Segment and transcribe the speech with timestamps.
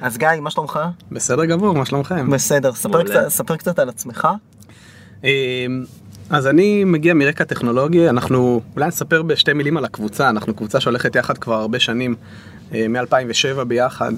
[0.00, 0.80] אז גיא, מה שלומך?
[1.12, 2.30] בסדר גמור, מה שלומכם?
[2.30, 3.02] בסדר, ספר.
[3.02, 4.28] קצת, ספר קצת על עצמך.
[5.24, 5.28] אמ,
[6.30, 11.16] אז אני מגיע מרקע טכנולוגי, אנחנו אולי נספר בשתי מילים על הקבוצה, אנחנו קבוצה שהולכת
[11.16, 12.14] יחד כבר הרבה שנים,
[12.74, 14.12] אה, מ-2007 ביחד,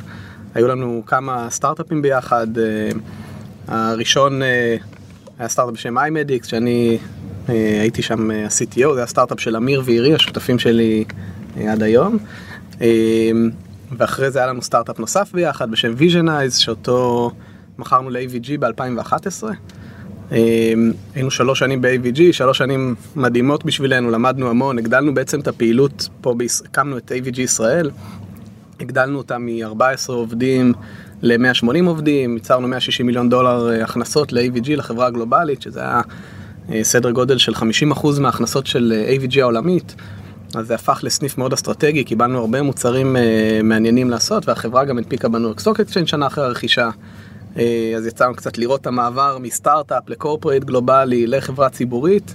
[0.54, 2.90] היו לנו כמה סטארט-אפים ביחד, אה,
[3.68, 4.76] הראשון אה,
[5.38, 6.98] היה סטארט-אפ בשם iMedix, שאני
[7.48, 11.04] הייתי שם ה-CTO, זה היה סטארט-אפ של אמיר ואירי, השותפים שלי
[11.68, 12.18] עד היום.
[13.96, 17.30] ואחרי זה היה לנו סטארט-אפ נוסף ביחד בשם Visionize, שאותו
[17.78, 19.44] מכרנו ל-AVG ב-2011.
[20.32, 26.08] אמ, היינו שלוש שנים ב-AVG, שלוש שנים מדהימות בשבילנו, למדנו המון, הגדלנו בעצם את הפעילות
[26.20, 27.90] פה, הקמנו את AVG ישראל,
[28.80, 30.72] הגדלנו אותה מ-14 עובדים
[31.22, 36.00] ל-180 עובדים, ייצרנו 160 מיליון דולר אה, הכנסות ל-AVG, לחברה הגלובלית, שזה היה
[36.72, 39.94] אה, סדר גודל של 50% מההכנסות של אה, AVG העולמית.
[40.54, 45.28] אז זה הפך לסניף מאוד אסטרטגי, קיבלנו הרבה מוצרים אה, מעניינים לעשות, והחברה גם הנפיקה
[45.28, 46.90] ב New Stock Exchange שנה אחרי הרכישה.
[47.58, 52.34] אה, אז יצאנו קצת לראות את המעבר מסטארט-אפ ל corporate גלובלי לחברה ציבורית.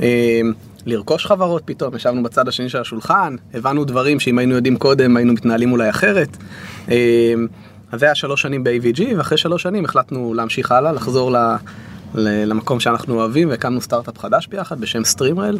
[0.00, 0.40] אה,
[0.86, 5.32] לרכוש חברות פתאום, ישבנו בצד השני של השולחן, הבנו דברים שאם היינו יודעים קודם היינו
[5.32, 6.36] מתנהלים אולי אחרת.
[6.90, 7.34] אה,
[7.92, 11.36] אז זה היה שלוש שנים ב-AVG, ואחרי שלוש שנים החלטנו להמשיך הלאה, לחזור ל,
[12.14, 15.58] למקום שאנחנו אוהבים, והקמנו סטארט-אפ חדש ביחד בשם StreamRail.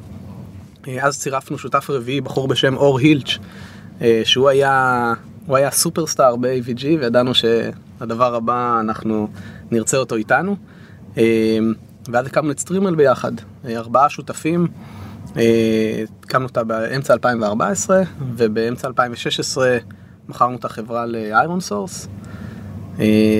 [0.88, 3.38] אה, אז צירפנו שותף רביעי, בחור בשם אור הילץ',
[4.00, 5.14] אה, שהוא היה,
[5.46, 9.28] הוא היה superstar ב-AVG, וידענו שהדבר הבא אנחנו
[9.70, 10.56] נרצה אותו איתנו.
[11.18, 11.58] אה,
[12.12, 13.32] ואז הקמנו את StreamRail ביחד,
[13.64, 14.66] ארבעה שותפים,
[16.24, 18.02] הקמנו אותה באמצע 2014,
[18.36, 19.78] ובאמצע 2016
[20.28, 22.08] מכרנו את החברה ל ironSource.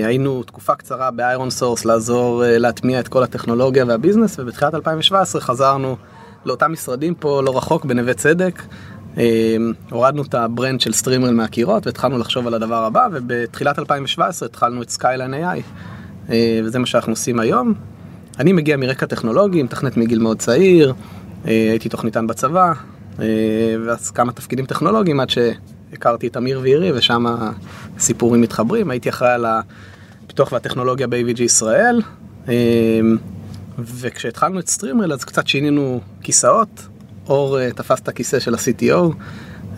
[0.05, 5.97] היינו תקופה קצרה ב ironSource לעזור להטמיע את כל הטכנולוגיה וה business, ובתחילת 2017 חזרנו
[6.45, 8.63] לאותם משרדים פה לא רחוק בנווה צדק.
[9.19, 9.57] אה,
[9.91, 14.83] הורדנו את ה brand של StreamRail מהקירות והתחלנו לחשוב על הדבר הבא, ובתחילת 2017 התחלנו
[14.83, 15.61] את Skyline AI,
[16.31, 17.75] אה, וזה מה שאנחנו עושים היום.
[18.39, 20.95] אני מגיע מרקע טכנולוגי, מתכנת מגיל מאוד צעיר,
[21.47, 22.73] אה, הייתי תוכניתן בצבא,
[23.87, 27.25] ואז כמה תפקידים טכנולוגיים עד שהכרתי את אמיר ואירי, ושם
[27.99, 28.91] הסיפורים מתחברים.
[28.91, 29.47] הייתי אחראי על
[30.25, 32.01] הפיתוח והטכנולוגיה ב-AVG ישראל,
[33.79, 36.89] וכשהתחלנו את StreamRail אז קצת שינינו כיסאות,
[37.29, 39.15] אור אה, תפס את הכיסא של ה-CTO,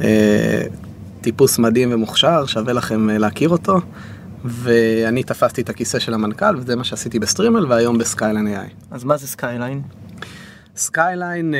[0.01, 0.63] אה,
[1.21, 3.81] טיפוס מדהים ומוכשר, שווה לכם אה, להכיר אותו.
[4.45, 8.71] ואני תפסתי את הכיסא של המנכ"ל וזה מה שעשיתי ב StreamRail והיום ב Skyline AI.
[8.91, 9.83] אז מה זה Skyline?
[10.77, 11.55] Skyline,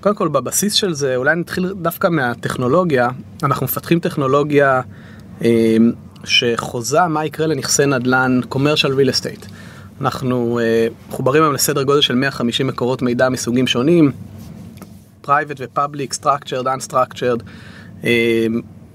[0.00, 3.08] קודם כל בבסיס של זה, אולי נתחיל דווקא מהטכנולוגיה,
[3.42, 4.80] אנחנו מפתחים טכנולוגיה
[6.24, 9.48] שחוזה מה יקרה לנכסי נדל"ן commercial real estate.
[10.00, 14.12] אנחנו אה, מחוברים היום לסדר גודל של 150 מקורות מידע מסוגים שונים,
[15.28, 17.42] ו-public, structured, unstructured,
[18.04, 18.46] אה,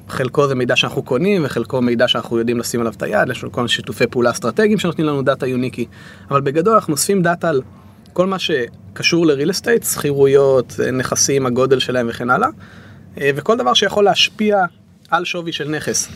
[0.10, 3.52] חלקו זה מידע שאנחנו קונים וחלקו מידע שאנחנו יודעים לשים עליו את היד, יש לנו
[3.52, 5.86] כל מיני שיתופי פעולה אסטרטגיים שנותנים לנו דאטה יוניקי,
[6.32, 7.62] אבל בגדול אנחנו אוספים דאטה על
[8.14, 12.48] כל מה שקשור ל-real estate, שכירויות, נכסים, הגודל שלהם וכן הלאה,
[13.22, 14.66] אה, וכל דבר שיכול להשפיע
[15.10, 16.10] על שווי של נכס.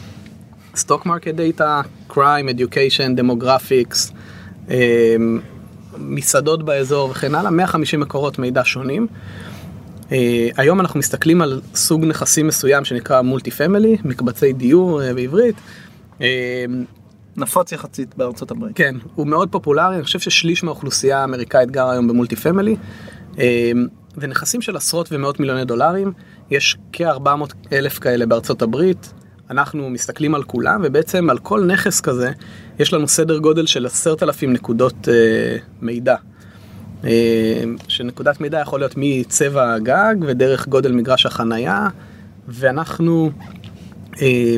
[0.75, 4.36] stock market data, education, demographics, אה,
[5.97, 9.07] מסעדות באזור וכן הלאה, 150 מקורות מידע שונים.
[10.09, 10.09] Uh,
[10.57, 15.55] היום אנחנו מסתכלים על סוג נכסים מסוים שנקרא multi-family, מקבצי דיור uh, בעברית.
[16.19, 16.22] Uh,
[17.38, 18.75] נפוץ יחסית בארצות הברית.
[18.75, 22.75] כן, הוא מאוד פופולרי, אני חושב ששליש מהאוכלוסייה האמריקאית גר היום ב multi-family.
[24.17, 26.13] זה נכסים של עשרות ומאות מיליוני דולרים,
[26.49, 29.13] יש כ-400 אלף כאלה בארצות הברית.
[29.50, 32.31] אנחנו מסתכלים על כולם ובעצם על כל נכס כזה
[32.80, 36.16] יש לנו סדר גודל של עשרת אלפים נקודות uh, מידע.
[37.03, 41.88] אה, שנקודת מידע יכול להיות מצבע הגג ודרך גודל מגרש החנייה
[42.47, 43.31] ואנחנו
[44.22, 44.56] אה,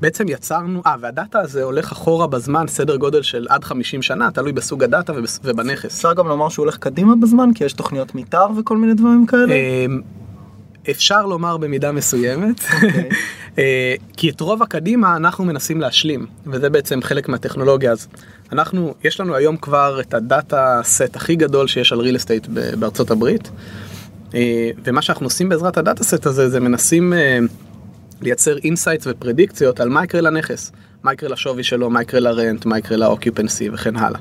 [0.00, 4.52] בעצם יצרנו, אה והדאטה הזה הולך אחורה בזמן סדר גודל של עד 50 שנה תלוי
[4.52, 5.12] בסוג הדאטה
[5.44, 5.96] ובנכס.
[5.96, 9.52] אפשר גם לומר שהוא הולך קדימה בזמן כי יש תוכניות מתאר וכל מיני דברים כאלה.
[9.52, 9.86] אה,
[10.90, 13.08] אפשר לומר במידה מסוימת, אוקיי.
[13.58, 17.92] אה, כי את רוב הקדימה אנחנו מנסים להשלים, וזה בעצם חלק מהטכנולוגיה.
[17.92, 18.08] אז
[18.52, 22.48] אנחנו, יש לנו היום כבר את ה data set הכי גדול שיש על real estate
[22.54, 23.50] ב- בארצות הברית,
[24.34, 27.38] אה, ומה שאנחנו עושים בעזרת ה data set הזה זה מנסים אה,
[28.20, 30.72] לייצר insights ופרדיקציות על מה יקרה לנכס,
[31.02, 34.20] מה יקרה לשווי שלו, מה יקרה ל rent, מה יקרה ל occupancy וכן הלאה.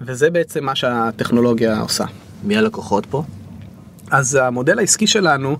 [0.00, 2.04] וזה בעצם מה שהטכנולוגיה עושה.
[2.44, 3.22] מי הלקוחות פה?
[4.10, 5.56] אז המודל העסקי שלנו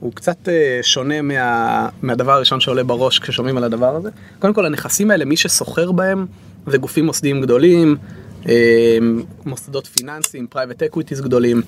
[0.00, 4.10] הוא קצת אה, שונה מה, מהדבר הראשון שעולה בראש כששומעים על הדבר הזה.
[4.38, 6.26] קודם כל הנכסים האלה, מי שסוחר בהם
[6.66, 7.96] זה גופים מוסדיים גדולים,
[8.48, 8.98] אה,
[9.46, 11.62] מוסדות פיננסיים, private equities גדולים.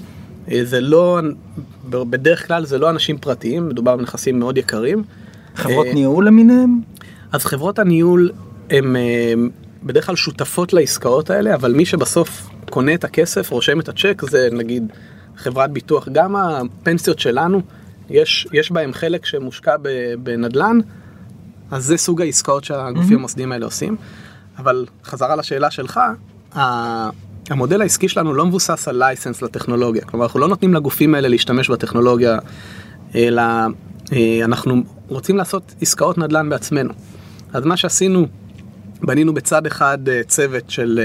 [0.50, 1.20] אה, זה לא,
[1.90, 5.02] בדרך כלל זה לא אנשים פרטיים, מדובר בנכסים מאוד יקרים.
[5.54, 6.80] חברות ניהול למיניהם?
[7.32, 8.30] אז חברות הניהול
[8.72, 8.78] אה,
[9.82, 14.48] בדרך כלל שותפות לעסקאות האלה, אבל מי שבסוף קונה את הכסף, רושם את הצ'ק, זה
[14.52, 14.92] נגיד
[15.36, 16.08] חברת ביטוח.
[16.12, 17.62] גם הפנסיות שלנו,
[18.10, 19.76] יש, יש בהם חלק שמושקע
[20.22, 20.78] בנדל"ן,
[21.70, 23.96] אז זה סוג העסקאות שהגופים המוסדיים האלה עושים.
[24.58, 26.00] אבל חזרה לשאלה שלך,
[27.50, 30.04] המודל העסקי שלנו לא מבוסס על לייסנס לטכנולוגיה.
[30.04, 32.38] כלומר, אנחנו לא נותנים לגופים האלה להשתמש בטכנולוגיה,
[33.14, 33.42] אלא
[34.12, 36.92] אה, אנחנו רוצים לעשות עסקאות נדל"ן בעצמנו.
[37.52, 38.26] אז מה שעשינו,
[39.02, 41.00] בנינו בצד אחד אה, צוות של,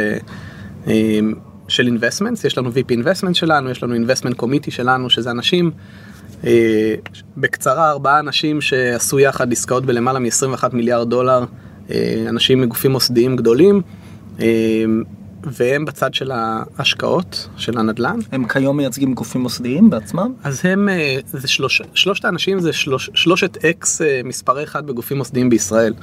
[0.88, 1.20] אה,
[1.68, 5.72] של investments, יש לנו VP investment שלנו, יש לנו investment committee שלנו, שזה אנשים,
[7.38, 11.46] בקצרה ארבעה אנשים שעשו יחד עסקאות בלמעלה מ-21 מיליארד דולר,
[11.92, 13.82] אה, אנשים מגופים מוסדיים גדולים,
[14.40, 14.86] אה,
[15.44, 18.20] והם בצד של ההשקעות, של הנדל"ן.
[18.32, 20.34] הם כיום מייצגים גופים מוסדיים בעצמם?
[20.44, 25.18] אז הם, אה, זה שלוש, שלושת האנשים זה שלוש, שלושת אקס אה, מספרי אחד בגופים
[25.18, 25.94] מוסדיים בישראל.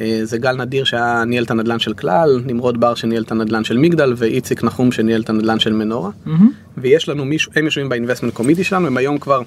[0.00, 3.64] אה, זה גל נדיר שהיה ניהל את הנדל"ן של כלל, נמרוד בר שניהל את הנדל"ן
[3.64, 6.10] של מגדל ואיציק נחום שניהל את הנדל"ן של מנורה.
[6.26, 6.50] מהמם.
[6.78, 9.42] ויש לנו מישהו, הם יושבים ב investment committee שלנו, הם היום כבר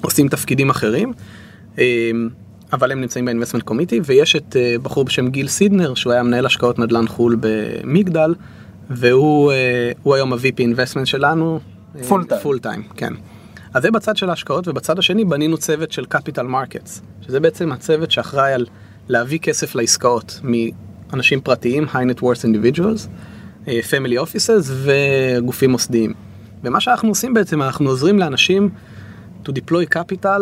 [0.00, 1.12] עושים תפקידים אחרים,
[1.78, 1.84] אה,
[2.72, 6.22] אבל הם נמצאים ב investment committee, ויש את אה, בחור בשם גיל סידנר, שהוא היה
[6.22, 8.34] מנהל השקעות נדל"ן חו"ל במגדל,
[8.90, 9.52] והוא
[10.02, 11.60] הוא היום ה-VP investment שלנו.
[12.42, 13.12] full time, כן.
[13.74, 18.10] אז זה בצד של ההשקעות, ובצד השני בנינו צוות של capital markets, שזה בעצם הצוות
[18.10, 18.66] שאחראי על
[19.08, 23.08] להביא כסף לעסקאות מאנשים פרטיים, high net worth individuals,
[23.68, 26.14] אה, family offices וגופים מוסדיים.
[26.64, 28.68] ומה שאנחנו עושים בעצם, אנחנו עוזרים לאנשים
[29.44, 30.40] to deploy capital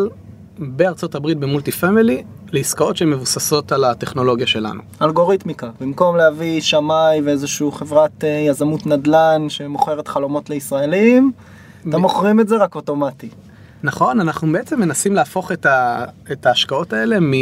[0.59, 2.23] בארצות הברית במולטי פמילי
[2.53, 4.83] לעסקאות שהן מבוססות על הטכנולוגיה שלנו.
[5.03, 5.71] אלגוריתמיקה.
[5.81, 11.33] במקום להביא שמאי ואיזושהי חברת אה, יזמות נדל"ן שמוכרת חלומות לישראלים,
[11.81, 13.29] אתם ב- מוכרים את זה רק אוטומטי.
[13.83, 17.33] נכון, אנחנו בעצם מנסים להפוך את, ה, את ההשקעות האלה מ,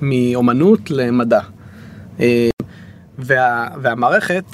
[0.00, 1.40] מאומנות למדע.
[2.20, 2.48] אה,
[3.18, 4.44] וה, והמערכת,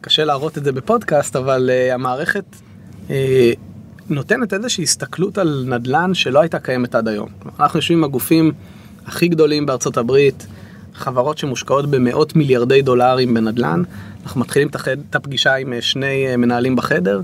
[0.00, 2.44] קשה להראות את זה בפודקאסט, אבל אה, המערכת
[3.10, 3.52] אה,
[4.10, 7.28] נותנת איזושהי הסתכלות על נדל"ן שלא הייתה קיימת עד היום.
[7.60, 8.52] אנחנו יושבים עם הגופים
[9.06, 10.46] הכי גדולים בארצות הברית,
[10.94, 13.82] חברות שמושקעות במאות מיליארדי דולרים בנדל"ן.
[14.24, 17.20] אנחנו מתחילים את החד- את הפגישה עם שני מנהלים בחדר,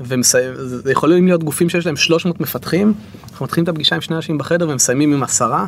[0.00, 2.94] וזה יכולים להיות גופים שיש להם 300 מפתחים,
[3.30, 5.66] אנחנו מתחילים את הפגישה עם שני אנשים בחדר ומסיימים עם עשרה.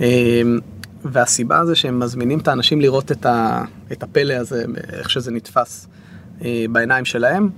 [0.00, 0.42] אה,
[1.04, 5.88] והסיבה זה שהם מזמינים את האנשים לראות את, ה, את הפלא הזה, איך שזה נתפס
[6.44, 7.48] אה, בעיניים שלהם.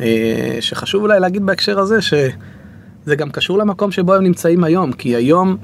[0.00, 5.16] אה, שחשוב אולי להגיד בהקשר הזה שזה גם קשור למקום שבו הם נמצאים היום, כי
[5.16, 5.56] היום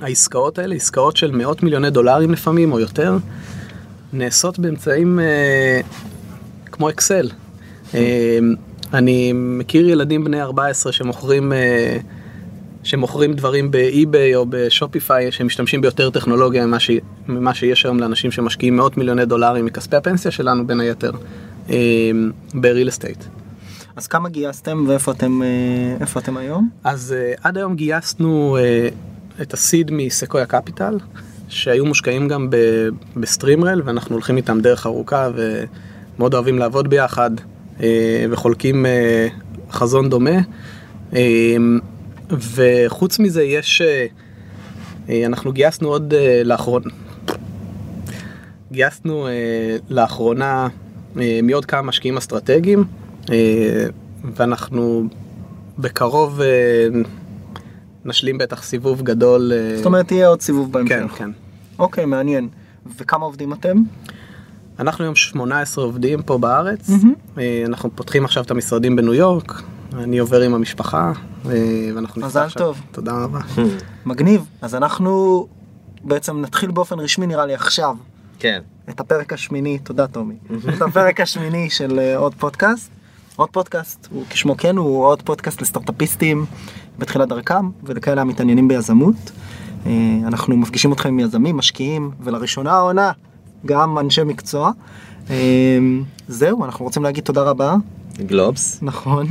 [0.00, 3.18] העסקאות האלה, עסקאות של מאות מיליוני דולרים לפעמים או יותר,
[4.12, 5.80] נעשות באמצעים אה,
[6.66, 7.28] כמו אקסל.
[7.94, 8.38] אה,
[8.94, 11.96] אני מכיר ילדים בני 14 שמוכרים, אה,
[12.82, 16.90] שמוכרים דברים באי-ביי או בשופיפיי שמשתמשים ביותר טכנולוגיה ממה, ש...
[17.28, 21.10] ממה שיש היום לאנשים שמשקיעים מאות מיליוני דולרים מכספי הפנסיה שלנו בין היתר
[21.70, 21.76] אה,
[22.54, 23.24] בריל אסטייט.
[23.96, 26.68] אז כמה גייסתם ואיפה אתם, אה, אתם היום?
[26.84, 30.98] אז uh, עד היום גייסנו uh, את הסיד מסקויה קפיטל,
[31.48, 37.30] שהיו מושקעים גם ב- ב StreamRail, ואנחנו הולכים איתם דרך ארוכה ומאוד אוהבים לעבוד ביחד,
[38.30, 38.86] וחולקים
[39.70, 40.40] חזון דומה.
[42.30, 46.90] וחוץ מזה יש, אה, אה, אנחנו גייסנו עוד אה, לאחרונה,
[48.72, 49.28] גייסנו
[49.90, 50.68] לאחרונה
[51.42, 52.84] מעוד כמה משקיעים אסטרטגיים,
[54.36, 55.08] ואנחנו
[55.80, 56.88] בקרוב אה,
[58.04, 59.52] נשלים בטח סיבוב גדול.
[59.52, 60.94] אה, זאת אומרת יהיה עוד סיבוב בהמשך.
[60.94, 61.30] כן, כן.
[61.78, 62.48] אוקיי, מעניין.
[62.98, 63.82] וכמה עובדים אתם?
[64.78, 66.90] אנחנו היום 18 עובדים פה בארץ.
[67.38, 69.62] אה, אנחנו פותחים עכשיו את המשרדים בניו יורק,
[69.94, 71.12] אני עובר עם המשפחה,
[71.46, 71.52] אה,
[71.94, 72.80] ואנחנו מזל עכשיו- טוב.
[72.92, 73.40] תודה רבה.
[74.06, 74.46] מגניב.
[74.62, 75.46] אז אנחנו
[76.04, 77.96] בעצם נתחיל באופן רשמי נראה לי עכשיו
[78.38, 78.60] כן.
[78.88, 80.34] את הפרק השמיני, תודה תומי,
[80.76, 82.90] את הפרק השמיני של אה, עוד פודקאסט.
[83.36, 86.44] עוד פודקאסט, הוא כשמו כן, הוא עוד פודקאסט לסטארטאפיסטים
[86.98, 89.14] בתחילת דרכם ולכאלה המתעניינים ביזמות.
[89.86, 89.92] אה,
[90.26, 93.12] אנחנו מפגישים אתכם עם יזמים, משקיעים, ולראשונה העונה
[93.66, 94.70] גם אנשי מקצוע.
[96.28, 97.74] זהו, אנחנו רוצים להגיד תודה רבה,
[98.26, 98.78] גלובס.
[98.82, 99.26] נכון,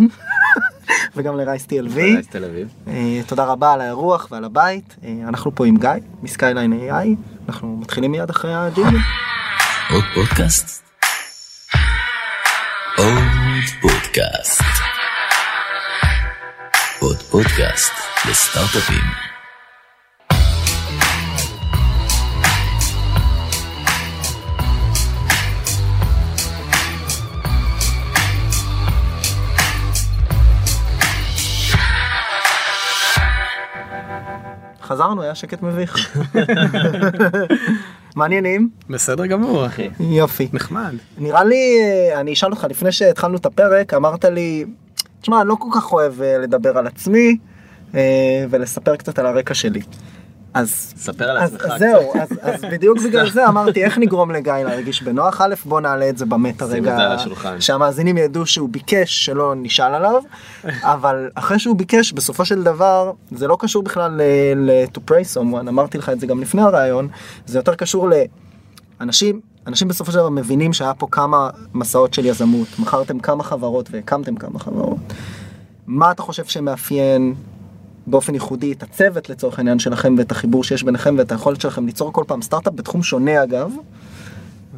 [1.16, 1.98] וגם לרייס TLV.
[2.30, 2.68] תל אביב.
[2.88, 4.96] אה, תודה רבה על האירוח ועל הבית.
[5.04, 5.90] אה, אנחנו פה עם גיא,
[6.24, 7.08] מסקייליין AI.
[7.50, 8.98] אנחנו מתחילים מיד אחרי הג'ינגל.
[9.90, 10.84] עוד פודקאסט?
[12.98, 14.62] עוד פודקאסט.
[17.00, 17.94] עוד פודקאסט
[18.30, 19.39] לסטארט-אפים.
[35.00, 36.18] חזרנו, היה שקט מביך.
[38.16, 38.70] מעניינים?
[38.90, 39.90] בסדר גמור, אחי.
[40.00, 40.48] יופי.
[40.54, 40.94] נחמד.
[41.18, 44.66] נראה לי, אה, אני אשאל אותך, לפני שהתחלנו את הפרק, אמרת לי,
[45.22, 47.38] תשמע, אני לא כל כך אוהב אה, לדבר על עצמי
[47.96, 49.82] אה, ולספר קצת על הרקע שלי.
[50.54, 51.80] אז ספר על עצמך אז קצת.
[51.80, 56.10] זהו, אז, אז בדיוק בגלל זה אמרתי איך נגרום לגיא להרגיש בנוח, א' בוא נעלה
[56.10, 57.62] את זה במטה את זה רגע, השולחן.
[57.62, 60.22] שהמאזינים ידעו שהוא ביקש שלא נשאל עליו,
[60.82, 64.22] אבל אחרי שהוא ביקש בסופו של דבר זה לא קשור בכלל ל-
[64.56, 67.08] ל- to pray someone, אמרתי לך את זה גם לפני הרעיון,
[67.46, 68.10] זה יותר קשור
[69.00, 73.90] לאנשים, אנשים בסופו של דבר מבינים שהיה פה כמה מסעות של יזמות, מכרתם כמה חברות
[73.92, 74.98] והקמתם כמה חברות.
[75.88, 77.36] מה אתה חושב שמאפיין
[78.10, 82.14] באופן ייחודי את הצוות לצורך העניין שלכם ואת החיבור שיש ביניכם ואת היכולת שלכם ליצור
[82.14, 83.72] כל פעם סטארט-אפ בתחום שונה אגב,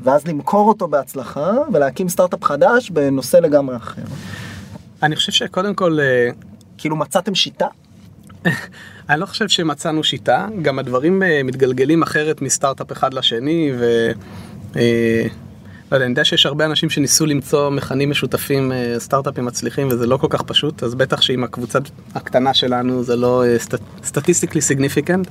[0.04, 4.02] ואז למכור אותו בהצלחה ולהקים סטארט-אפ חדש בנושא לגמרי אחר.
[5.04, 6.30] אני חושב שקודם כל, אה,
[6.78, 7.68] כאילו מצאתם שיטה?
[9.10, 14.12] אני לא חושב שמצאנו שיטה, גם הדברים אה, מתגלגלים אחרת מסטארט-אפ אחד לשני, ו...
[15.92, 19.88] אה, לא יודע, אני יודע שיש הרבה אנשים שניסו למצוא מכנים משותפים, אה, סטארט-אפים מצליחים,
[19.92, 21.80] וזה לא כל כך פשוט, אז בטח שעם הקבוצה
[22.16, 23.44] הקטנה שלנו זה לא
[24.04, 25.28] סטטיסטיקלי סיגניפיקנט.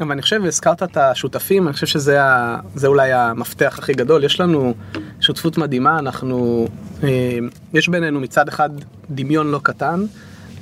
[0.00, 4.24] אבל אני חושב, הזכרת את השותפים, אני חושב שזה ה- אולי המפתח הכי גדול.
[4.24, 4.74] יש לנו
[5.20, 6.68] שותפות מדהימה, אנחנו,
[7.04, 7.38] אה,
[7.74, 8.70] יש בינינו מצד אחד
[9.10, 10.04] דמיון לא קטן,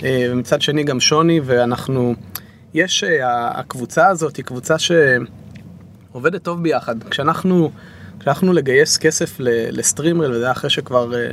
[0.04, 2.14] אה, ומצד שני גם שוני, ואנחנו,
[2.74, 7.02] יש, אה, הקבוצה הזאת היא קבוצה שעובדת טוב ביחד.
[7.10, 7.70] כשאנחנו,
[8.22, 11.32] כשאנחנו לגייס כסף ל- לסטרימרל, וזה היה אחרי שכבר אה,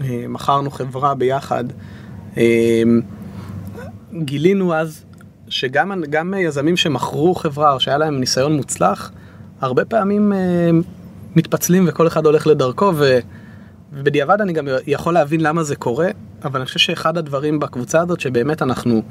[0.00, 1.64] אה, מכרנו חברה ביחד,
[2.36, 2.82] אה,
[4.12, 5.04] גילינו אז
[5.48, 9.12] שגם גם יזמים שמכרו חברה או שהיה להם ניסיון מוצלח,
[9.60, 10.32] הרבה פעמים
[11.36, 13.18] מתפצלים וכל אחד הולך לדרכו ו,
[13.92, 16.08] ובדיעבד אני גם יכול להבין למה זה קורה,
[16.44, 19.02] אבל אני חושב שאחד הדברים בקבוצה הזאת שבאמת אנחנו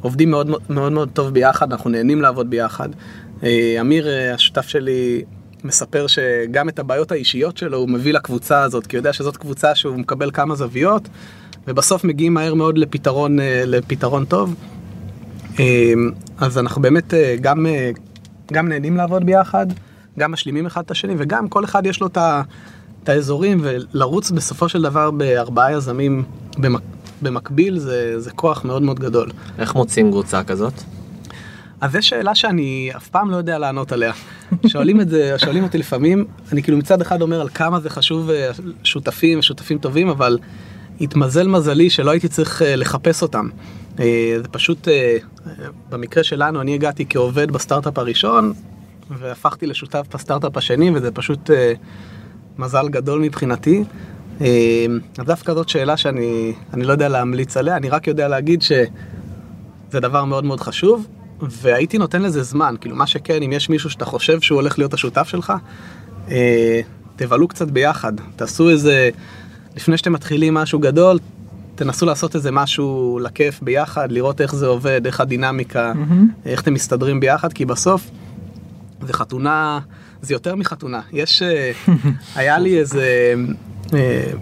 [0.00, 2.88] עובדים מאוד מאוד מאוד טוב ביחד, אנחנו נהנים לעבוד ביחד.
[3.80, 5.24] אמיר, השותף שלי,
[5.64, 9.74] מספר שגם את הבעיות האישיות שלו הוא מביא לקבוצה הזאת, כי הוא יודע שזאת קבוצה
[9.74, 11.08] שהוא מקבל כמה זוויות,
[11.66, 14.54] ובסוף מגיעים מהר מאוד לפתרון, אה, לפתרון טוב.
[15.60, 15.92] אה,
[16.38, 17.66] אז אנחנו באמת אה, גם,
[18.52, 19.66] גם נהנים לעבוד ביחד,
[20.18, 22.18] גם משלימים אחד את השני, וגם כל אחד יש לו את
[23.02, 26.24] את האזורים, ולרוץ בסופו של דבר בארבעה יזמים
[26.58, 26.82] במק,
[27.22, 29.30] במקביל זה, זה כוח מאוד מאוד גדול.
[29.58, 30.72] איך מוצאים קבוצה כזאת?
[31.82, 34.12] אז זו שאלה שאני אף פעם לא יודע לענות עליה.
[34.66, 38.30] שואלים את זה, שואלים אותי לפעמים, אני כאילו מצד אחד אומר על כמה זה חשוב
[38.30, 38.50] אה,
[38.84, 40.38] שותפים, שותפים טובים, אבל
[41.00, 43.48] התמזל מזלי שלא הייתי צריך אה, לחפש אותם.
[44.00, 44.88] אה, זה פשוט,
[45.88, 48.52] במקרה שלנו, אני הגעתי כעובד בסטארט-אפ הראשון,
[49.10, 51.50] והפכתי לשותף בסטארט-אפ השני, וזה פשוט
[52.58, 53.84] מזל גדול מבחינתי.
[54.38, 58.72] אז דווקא זאת שאלה שאני אני לא יודע להמליץ עליה, אני רק יודע להגיד ש...
[59.90, 61.06] זה דבר מאוד מאוד חשוב,
[61.50, 64.94] והייתי נותן לזה זמן, כאילו מה שכן, אם יש מישהו שאתה חושב שהוא הולך להיות
[64.94, 65.52] השותף שלך,
[66.30, 66.80] אה,
[67.16, 69.10] תבלו קצת ביחד, תעשו איזה,
[69.76, 71.18] לפני שאתם מתחילים משהו גדול,
[71.74, 75.92] תנסו לעשות איזה משהו לכיף ביחד, לראות איך זה עובד, איך הדינמיקה,
[76.44, 78.10] איך אתם מסתדרים ביחד, כי בסוף
[79.06, 79.80] זה חתונה,
[80.22, 81.00] זה יותר מחתונה.
[81.12, 81.72] יש, אה,
[82.36, 83.34] היה לי איזה,
[83.94, 84.32] אה,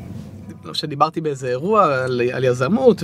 [0.64, 3.02] לא שדיברתי באיזה אירוע על, על יזמות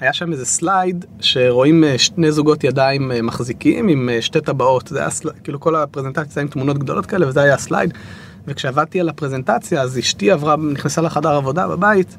[0.00, 4.86] והיה שם איזה slide שרואים אה, שני זוגות ידיים אה, מחזיקים עם אה, שתי טבעות,
[4.86, 5.30] זה היה סל...
[5.44, 7.94] כאילו כל הפרזנטציה עם תמונות גדולות כאלה וזה היה ה slide.
[8.46, 12.16] וכשעבדתי על הפרזנטציה אז אשתי עברה, נכנסה לחדר עבודה בבית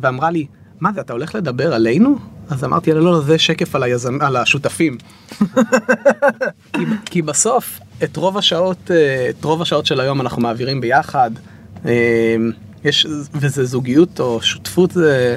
[0.00, 0.46] ואמרה לי,
[0.80, 2.16] מה זה, אתה הולך לדבר עלינו?
[2.50, 4.18] אז אמרתי לה, לא, לא, זה שקף על, היזמ...
[4.20, 4.98] על השותפים.
[6.72, 8.90] כי, כי בסוף, את רוב השעות,
[9.30, 11.30] את רוב השעות של היום אנחנו מעבירים ביחד.
[12.84, 15.36] יש, וזה זוגיות או שותפות זה,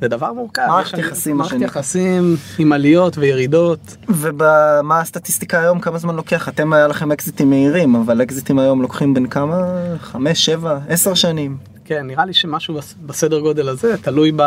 [0.00, 0.62] זה דבר מורכב.
[0.68, 1.60] מערכת יחסים, מערכת.
[1.60, 3.96] יחסים עם עליות וירידות.
[4.08, 5.80] ומה הסטטיסטיקה היום?
[5.80, 6.48] כמה זמן לוקח?
[6.48, 9.56] אתם היה לכם אקזיטים מהירים, אבל אקזיטים היום לוקחים בין כמה?
[10.00, 14.42] חמש, שבע, עשר שנים כן, נראה לי שמשהו בס- בסדר גודל הזה, תלוי ב...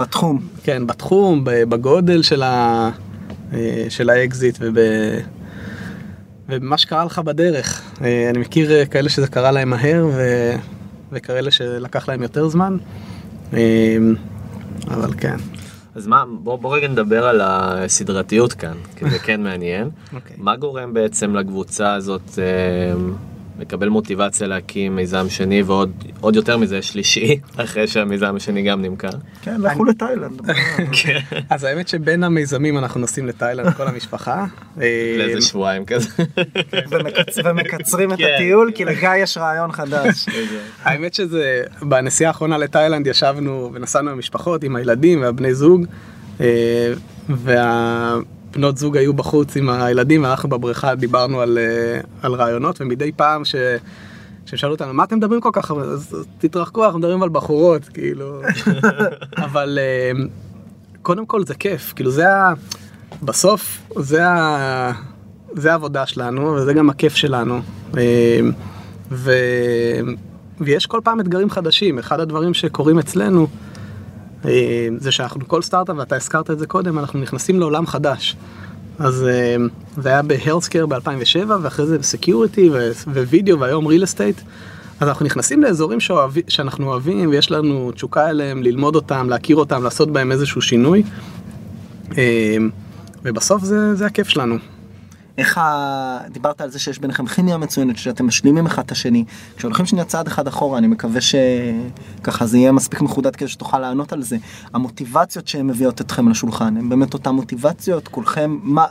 [0.00, 0.40] בתחום.
[0.62, 2.90] כן, בתחום, בגודל של, ה,
[3.52, 4.76] אה, של האקזיט וב,
[6.48, 7.82] ובמה שקרה לך בדרך.
[8.04, 10.22] אה, אני מכיר אה, כאלה שזה קרה להם מהר ו,
[11.12, 12.76] וכאלה שלקח להם יותר זמן.
[14.88, 15.36] אבל כן.
[15.94, 19.90] אז מה, בוא, בוא רגע נדבר על הסדרתיות כאן, כי זה כן מעניין.
[20.14, 20.36] אוקיי.
[20.38, 22.94] מה גורם בעצם לקבוצה הזאת אה,
[23.60, 25.90] לקבל מוטיבציה להקים מיזם שני ועוד
[26.20, 29.08] עוד יותר מזה שלישי, אחרי שהמיזם השני גם נמכר?
[29.42, 30.40] כן, לכו לתאילנד.
[31.02, 31.18] כן.
[31.50, 34.44] אז האמת שבין המיזמים אנחנו נוסעים לתאילנד כל המשפחה.
[34.80, 36.08] אה, לאיזה שבועיים כזה.
[36.90, 38.32] ומקצ- ומקצרים את כן.
[38.34, 40.26] הטיול כי לגיא יש רעיון חדש.
[40.82, 45.84] האמת שזה, בנסיעה האחרונה לתאילנד ישבנו ונסענו עם המשפחות, עם הילדים והבני זוג,
[46.40, 46.92] אה,
[48.52, 53.44] בנות זוג היו בחוץ עם הילדים ואנחנו בבריכה דיברנו על, אה, על רעיונות ומדי פעם
[53.44, 53.54] ש...
[54.46, 55.82] שהם שאלו אותנו מה אתם מדברים כל כך הרבה?
[55.82, 58.42] אז תתרחקו אנחנו מדברים על בחורות כאילו.
[59.44, 60.24] אבל אה,
[61.02, 62.52] קודם כל זה כיף כאילו זה ה...
[63.22, 64.92] בסוף זה ה...
[65.52, 67.60] זה העבודה שלנו וזה גם הכיף שלנו.
[67.96, 68.40] אה,
[69.10, 69.32] ו...
[70.60, 71.98] ויש כל פעם אתגרים חדשים.
[71.98, 73.46] אחד הדברים שקורים אצלנו
[74.98, 78.36] זה שאנחנו כל סטארט-אפ ואתה הזכרת את זה קודם אנחנו נכנסים לעולם חדש.
[78.98, 79.56] אז אה,
[79.96, 82.70] זה היה ב healthcare ב-2007 ואחרי זה ב security
[83.06, 84.40] ווידאו והיום real estate.
[85.00, 89.82] אז אנחנו נכנסים לאזורים שאוהב, שאנחנו אוהבים ויש לנו תשוקה אליהם ללמוד אותם להכיר אותם
[89.82, 91.02] לעשות בהם איזשהו שינוי.
[92.18, 92.56] אה,
[93.22, 94.56] ובסוף זה, זה הכיף שלנו.
[95.38, 96.18] איך ה...
[96.32, 99.24] דיברת על זה שיש ביניכם כימיה מצוינת שאתם משלימים אחד את השני
[99.56, 104.12] כשהולכים שנייה צעד אחד אחורה אני מקווה שככה זה יהיה מספיק מחודד כדי שתוכל לענות
[104.12, 104.36] על זה
[104.74, 108.84] המוטיבציות שהן מביאות אתכם לשולחן הן באמת אותן מוטיבציות כולכם מה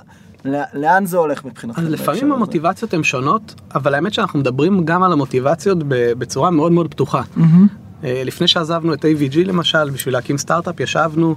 [0.74, 1.82] לאן זה הולך מבחינתכם?
[1.82, 6.92] אז לפעמים המוטיבציות הן שונות אבל האמת שאנחנו מדברים גם על המוטיבציות בצורה מאוד מאוד
[6.92, 7.22] פתוחה.
[7.22, 8.04] Mm-hmm.
[8.04, 11.36] לפני שעזבנו את AVG למשל בשביל להקים סטארט-אפ ישבנו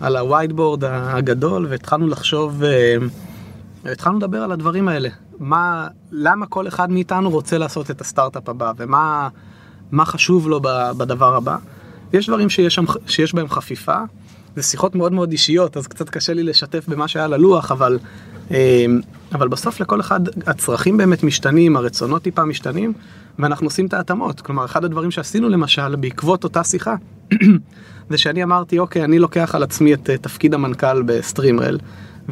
[0.00, 2.62] על ה whiteboard הגדול והתחלנו לחשוב.
[3.84, 5.08] התחלנו לדבר על הדברים האלה,
[5.38, 9.28] מה, למה כל אחד מאיתנו רוצה לעשות את הסטארט-אפ הבא ומה
[9.92, 10.60] מה חשוב לו
[10.96, 11.56] בדבר הבא.
[12.12, 13.96] יש דברים שיש, שם, שיש בהם חפיפה,
[14.56, 17.98] זה שיחות מאוד מאוד אישיות אז קצת קשה לי לשתף במה שהיה על הלוח אבל,
[18.50, 18.56] אמ,
[19.32, 22.92] אבל בסוף לכל אחד הצרכים באמת משתנים, הרצונות טיפה משתנים
[23.38, 24.40] ואנחנו עושים את ההתאמות.
[24.40, 26.94] כלומר אחד הדברים שעשינו למשל בעקבות אותה שיחה
[28.10, 31.78] זה שאני אמרתי אוקיי אני לוקח על עצמי את תפקיד המנכ"ל ב StreamRail.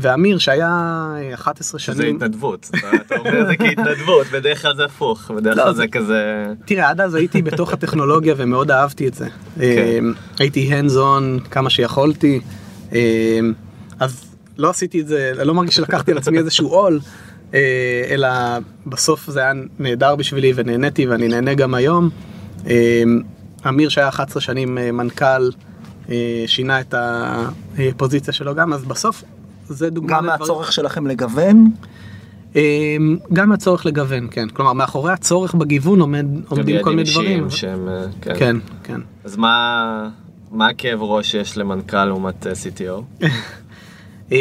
[0.00, 1.96] ואמיר שהיה 11 שנים...
[1.96, 2.70] זה התנדבות,
[3.06, 6.46] אתה אומר זה כהתנדבות, בדרך כלל זה הפוך, בדרך לא, כלל זה כזה...
[6.64, 9.28] תראה, עד אז הייתי בתוך הטכנולוגיה ומאוד אהבתי את זה.
[9.56, 10.04] כן.
[10.38, 12.40] הייתי hands on כמה שיכולתי,
[14.00, 14.24] אז
[14.58, 17.00] לא עשיתי את זה, לא מרגיש שלקחתי על עצמי איזשהו עול,
[17.54, 18.28] אה, אלא
[18.86, 22.10] בסוף זה היה נהדר בשבילי ונהניתי ואני נהנה גם היום.
[23.68, 25.50] אמיר שהיה 11 שנים אה, מנכ"ל,
[26.10, 26.94] אה, שינה את
[27.78, 29.24] הפוזיציה שלו גם, אז בסוף
[29.68, 31.70] זה דוגמה גם לדברים- מהצורך שלכם לגוון
[32.56, 34.48] אמ, גם הצורך לגוון, כן.
[34.48, 37.26] כלומר, מאחורי הצורך בגיוון עומד, עומדים כל מיני דברים.
[37.46, 37.88] אישיים שהם...
[37.88, 38.34] אה, כן.
[38.38, 39.00] כן, כן.
[39.24, 40.08] אז מה...
[40.52, 43.24] מה הכאב ראש שיש למנכ"ל לעומת אה, CTO?
[44.32, 44.36] אמ,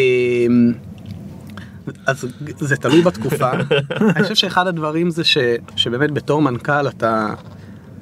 [2.05, 2.25] אז
[2.59, 3.51] זה תלוי בתקופה.
[4.15, 5.37] אני חושב שאחד הדברים זה ש,
[5.75, 7.33] שבאמת בתור מנכ"ל אתה,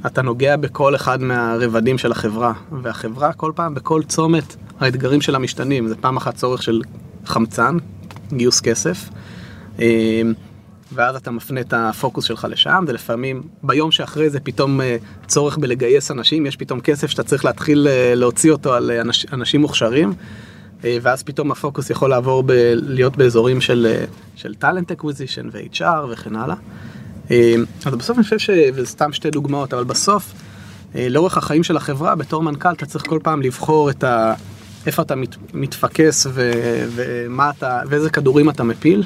[0.06, 2.54] אתה נוגע בכל אחד מהרבדים של החברה.
[2.82, 5.88] והחברה כל פעם, בכל צומת, האתגרים שלה משתנים.
[5.88, 6.82] זה פעם אחת צורך של
[7.26, 7.78] חמצן,
[8.34, 9.10] גיוס כסף.
[9.80, 10.34] אמ,
[10.92, 16.12] ואז אתה מפנה את הפוקוס שלך לשם, ולפעמים ביום שאחרי זה פתאום אה, צורך בלגייס
[16.12, 20.14] אנשים, יש פתאום כסף שאתה צריך להתחיל אה, להוציא אותו על אה, אנש, אנשים מוכשרים,
[20.84, 24.04] ואז פתאום הפוקוס יכול לעבור ב, להיות באזורים של,
[24.36, 26.56] של talent acquisition ו-HR וכן הלאה.
[27.32, 28.50] אה, אז בסוף אני חושב ש...
[28.74, 30.34] וזה סתם שתי דוגמאות, אבל בסוף,
[30.96, 34.34] לאורך החיים של החברה, בתור מנכ"ל אתה צריך כל פעם לבחור את ה...
[34.86, 36.52] איפה אתה מת, מתפקס ו,
[36.96, 39.04] ומה אתה, ואיזה כדורים אתה מפיל.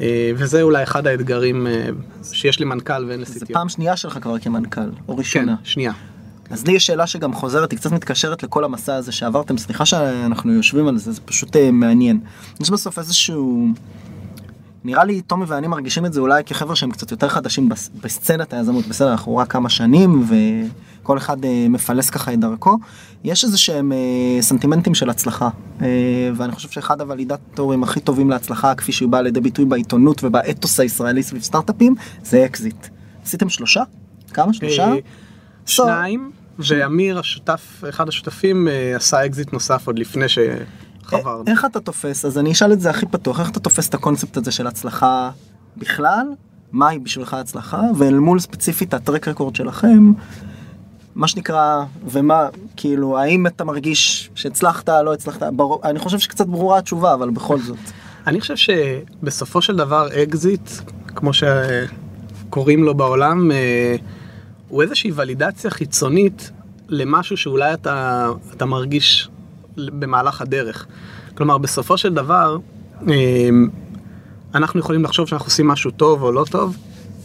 [0.00, 1.88] אה, וזה אולי אחד האתגרים אה,
[2.32, 3.52] שיש למנכ"ל ואין זה ל-CTO.
[3.52, 5.56] פעם שנייה שלך כבר כמנכ"ל או כן, ראשונה.
[5.64, 5.92] שנייה.
[6.50, 10.52] אז לי יש שאלה שגם חוזרת, היא קצת מתקשרת לכל המסע הזה שעברתם, סליחה שאנחנו
[10.52, 12.20] יושבים על זה, זה פשוט אה, מעניין.
[12.60, 13.68] יש בסוף איזשהו...
[14.84, 18.52] נראה לי תומי ואני מרגישים את זה אולי כחבר'ה שהם קצת יותר חדשים בס- בסצנת
[18.52, 20.24] היזמות, בסדר, אנחנו רק כמה שנים
[21.02, 22.78] וכל אחד אה, מפלס ככה את דרכו.
[23.24, 23.98] יש איזה שהם אה,
[24.42, 25.48] סנטימנטים של הצלחה,
[25.82, 25.86] אה,
[26.36, 31.22] ואני חושב שאחד הוולידטורים הכי טובים להצלחה, כפי שהוא בא לידי ביטוי בעיתונות ובאתוס הישראלי
[31.22, 32.86] סביב סטארט-אפים, זה אקזיט.
[33.24, 33.82] עשיתם שלושה?
[34.34, 34.52] כמה?
[34.52, 34.88] שלושה?
[34.92, 34.96] אה,
[35.66, 40.26] שניים, ואמיר השותף, אחד השותפים אה, עשה אקזיט נוסף עוד לפני
[41.04, 41.44] שחברנו.
[41.46, 44.36] איך אתה תופס, אז אני אשאל את זה הכי פתוח, איך אתה תופס את הקונספט
[44.36, 45.30] הזה של הצלחה
[45.76, 46.26] בכלל,
[46.72, 50.12] מהי בשבילך הצלחה, ואל מול ספציפית ה track record שלכם,
[51.14, 56.78] מה שנקרא, ומה, כאילו, האם אתה מרגיש שהצלחת, לא הצלחת, ברור, אני חושב שקצת ברורה
[56.78, 57.78] התשובה, אבל בכל זאת.
[58.26, 60.70] אני חושב שבסופו של דבר אקזיט,
[61.06, 63.96] כמו שקוראים לו בעולם, אה,
[64.68, 66.50] הוא איזושהי ולידציה חיצונית
[66.88, 69.28] למשהו שאולי אתה, אתה מרגיש
[69.76, 70.86] במהלך הדרך.
[71.34, 72.58] כלומר, בסופו של דבר,
[73.08, 73.14] אה,
[74.54, 76.76] אנחנו יכולים לחשוב שאנחנו עושים משהו טוב או לא טוב,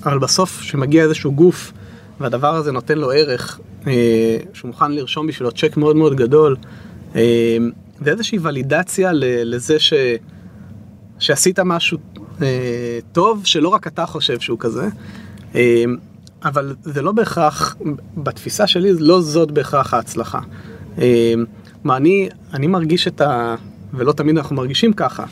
[0.04, 1.74] אבל בסוף, כשמגיע איזשהו גוף
[2.20, 6.56] והדבר הזה נותן לו ערך, אה, שהוא מוכן לרשום בשבילו צ'ק מאוד מאוד גדול,
[8.02, 9.94] זה איזושהי ולידציה לזה ש...
[11.20, 11.98] שעשית משהו
[12.42, 14.88] אה, טוב שלא רק אתה חושב שהוא כזה,
[15.56, 15.84] אה,
[16.46, 17.76] אבל זה לא בהכרח,
[18.18, 20.40] בתפיסה שלי לא זאת בהכרח ההצלחה.
[21.84, 23.56] מה, אני, אני מרגיש את ה...
[23.94, 25.26] ולא תמיד אנחנו מרגישים ככה,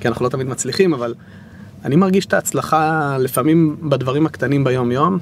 [0.00, 1.14] כי אנחנו לא תמיד מצליחים, אבל
[1.84, 5.18] אני מרגיש את ההצלחה לפעמים בדברים הקטנים ביום יום,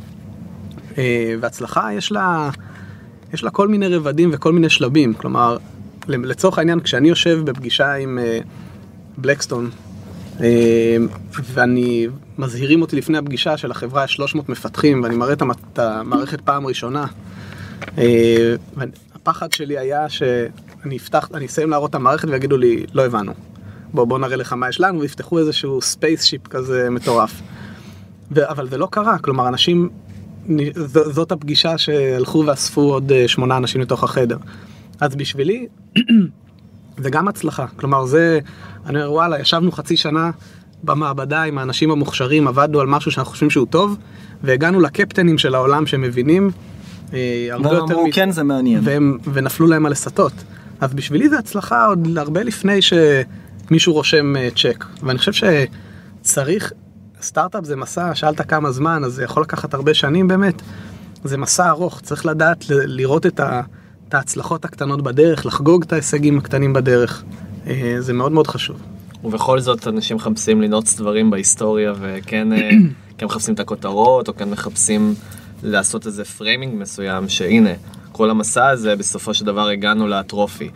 [0.99, 2.51] אה, והצלחה יש לה,
[3.35, 5.57] יש לה כל מיני רבדים וכל מיני שלבים, כלומר,
[6.09, 8.39] לצורך העניין, כשאני יושב בפגישה עם אה,
[9.19, 9.71] בלקסטון,
[10.41, 10.97] אה,
[11.43, 12.07] ואני,
[12.39, 17.07] מזהירים אותי לפני הפגישה שלחברה יש 300 מפתחים, ואני מראה את המערכת פעם ראשונה,
[17.99, 18.55] אה,
[19.15, 20.07] הפחד שלי היה
[20.87, 23.33] שאני אפתח, אני אסיים להראות את המערכת ויגידו לי, לא הבנו.
[23.95, 27.43] בוא, בוא נראה לך מה יש לנו, ויפתחו איזשהו spaceship כזה מטורף.
[28.33, 29.89] ו- אבל זה לא קרה, כלומר אנשים,
[30.75, 34.37] ז- זאת הפגישה שהלכו ואספו עוד אה, שמונה אנשים לתוך החדר.
[35.01, 35.67] אז בשבילי,
[37.03, 38.39] זה גם הצלחה, כלומר זה,
[38.87, 40.31] אני אומר וואלה, ישבנו חצי שנה
[40.85, 43.97] במעבדה עם האנשים המוכשרים, עבדנו על משהו שאנחנו חושבים שהוא טוב,
[44.43, 46.51] והגענו לקפטנים של העולם שמבינים
[47.15, 47.95] אה, הרבה והם יותר...
[47.95, 48.81] אמרו מ- כן זה מעניין.
[48.85, 49.93] והם, ונפלו להם על
[50.81, 54.85] אז בשבילי זה הצלחה עוד הרבה לפני שמישהו רושם אה, צ'ק.
[55.03, 55.33] ואני חושב
[56.23, 56.73] שצריך,
[57.23, 60.63] סטארט-אפ זה מסע, שאלת כמה זמן, אז זה יכול לקחת הרבה שנים באמת.
[61.25, 63.63] זה מסע ארוך, צריך לדעת לראות את, ה,
[64.09, 67.25] את ההצלחות הקטנות בדרך, לחגוג את ההישגים הקטנים בדרך.
[67.67, 68.77] אה, זה מאוד מאוד חשוב.
[69.25, 72.71] ובכל זאת אנשים מחפשים לנעוץ דברים בהיסטוריה וכן אה,
[73.19, 75.15] כן מחפשים את הכותרות או כן מחפשים
[75.63, 77.71] לעשות איזה framing מסוים שהנה
[78.17, 80.71] כל המסע הזה בסופו של דבר הגענו ל trophy.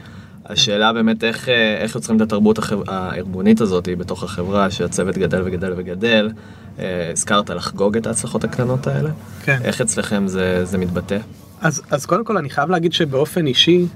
[0.47, 2.91] השאלה באמת איך, אה, איך יוצרים את התרבות החב...
[2.91, 6.31] הארגונית הזאת בתוך החברה שהצוות גדל וגדל וגדל.
[6.79, 9.11] אה, הזכרת לחגוג את ההצלחות הקטנות האלה.
[9.43, 9.59] כן.
[9.65, 11.19] איך אצלכם זה, זה מתבטא?
[11.61, 13.87] אז, אז קודם כל אני חייב להגיד שבאופן אישי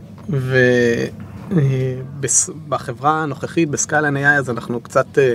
[1.50, 5.32] ובחברה הנוכחית ב Skyline AI אז אנחנו קצת אה,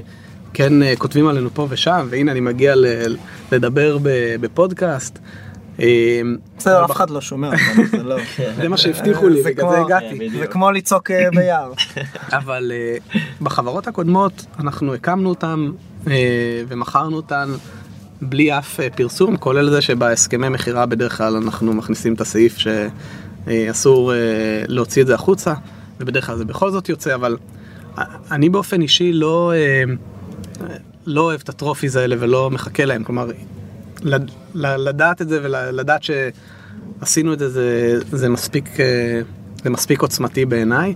[0.53, 2.85] כן אה, כותבים עלינו פה ושם והנה אני מגיע ל,
[3.51, 3.97] לדבר
[4.41, 5.19] בפודקאסט.
[5.81, 6.21] אה,
[6.57, 8.15] בסדר, אף אחד לא שומע אותנו, זה לא...
[8.55, 10.15] זה מה שהבטיחו לי, זה בגלל זה הגעתי.
[10.15, 10.33] בדיוק.
[10.39, 11.73] זה כמו לצעוק אה, ביער.
[12.31, 15.69] אבל uh, בחברות הקודמות אנחנו הקמנו אותן
[16.05, 16.09] uh,
[16.67, 17.49] ומכרנו אותן
[18.21, 24.13] בלי אף פרסום, כולל זה שבהסכמי מכירה בדרך כלל אנחנו מכניסים את הסעיף שאסור
[24.67, 25.53] להוציא את זה החוצה,
[25.99, 27.37] ובדרך כלל זה בכל זאת יוצא, אבל
[28.31, 29.53] אני באופן אישי לא,
[31.05, 33.31] לא אוהב את הטרופיז האלה ולא מחכה להם, כלומר,
[34.55, 39.21] לדעת את זה ולדעת שעשינו את זה, זה, זה מספיק, אה,
[39.63, 40.93] זה מספיק עוצמתי בעיניי.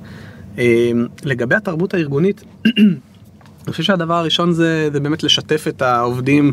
[0.57, 0.91] אה,
[1.23, 2.43] לגבי התרבות הארגונית,
[3.63, 6.51] אני חושב שהדבר הראשון זה, זה באמת לשתף את העובדים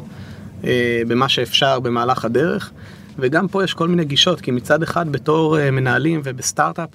[0.64, 2.70] אה, במה שאפשר במהלך הדרך,
[3.18, 6.88] וגם פה יש כל מיני גישות, כי מצד אחד בתור מנהלים ובסטארט-אפ,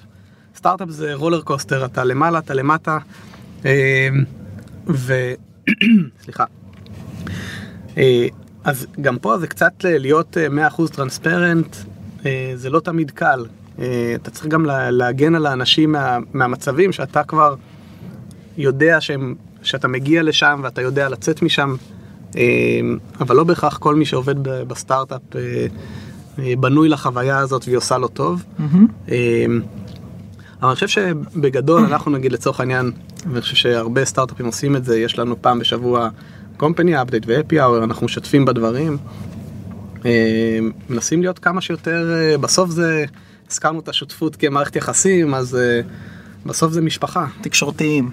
[0.56, 2.98] סטארט-אפ זה רולר קוסטר, אתה למעלה, אתה למטה,
[4.88, 5.32] ו...
[6.24, 6.44] סליחה.
[8.66, 11.76] אה, אז גם פה זה קצת אה, להיות אה, 100% טרנספרנט,
[12.26, 13.44] אה, זה לא תמיד קל.
[13.78, 17.54] אה, אתה צריך גם לה- להגן על האנשים מה, מהמצבים שאתה כבר
[18.58, 21.74] יודע שהם, שאתה מגיע לשם ואתה יודע לצאת משם,
[22.36, 22.42] אה,
[23.20, 25.66] אבל לא בהכרח כל מי שעובד בסטארט-אפ אה,
[26.38, 28.42] אה, בנוי לחוויה הזאת והיא עושה לו טוב.
[29.08, 29.44] אה,
[30.60, 32.90] אבל אני חושב שבגדול אנחנו נגיד לצורך העניין,
[33.30, 36.08] ואני חושב שהרבה סטארט-אפים עושים את זה, יש לנו פעם בשבוע
[36.60, 38.96] company update ו-happy hour, אנחנו משתפים בדברים.
[40.06, 43.04] אה, מנסים להיות כמה שיותר, אה, בסוף זה,
[43.50, 45.80] הזכרנו את השותפות כמערכת יחסים, אז אה,
[46.46, 47.26] בסוף זה משפחה.
[47.40, 48.10] תקשורתיים.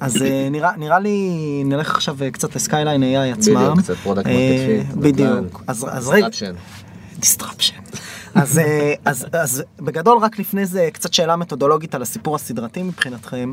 [0.00, 1.28] אז אה, נראה, נראה לי
[1.64, 3.54] נלך עכשיו קצת לסקייליין AI עצמם.
[3.54, 5.62] בדיוק, קצת market אה, fit, בדיוק.
[5.66, 6.26] אז, אז רגע,
[7.20, 7.96] Disruption.
[8.34, 13.52] אז, אה, אז, אז בגדול רק לפני זה קצת שאלה מתודולוגית על הסיפור הסדרתי מבחינתכם.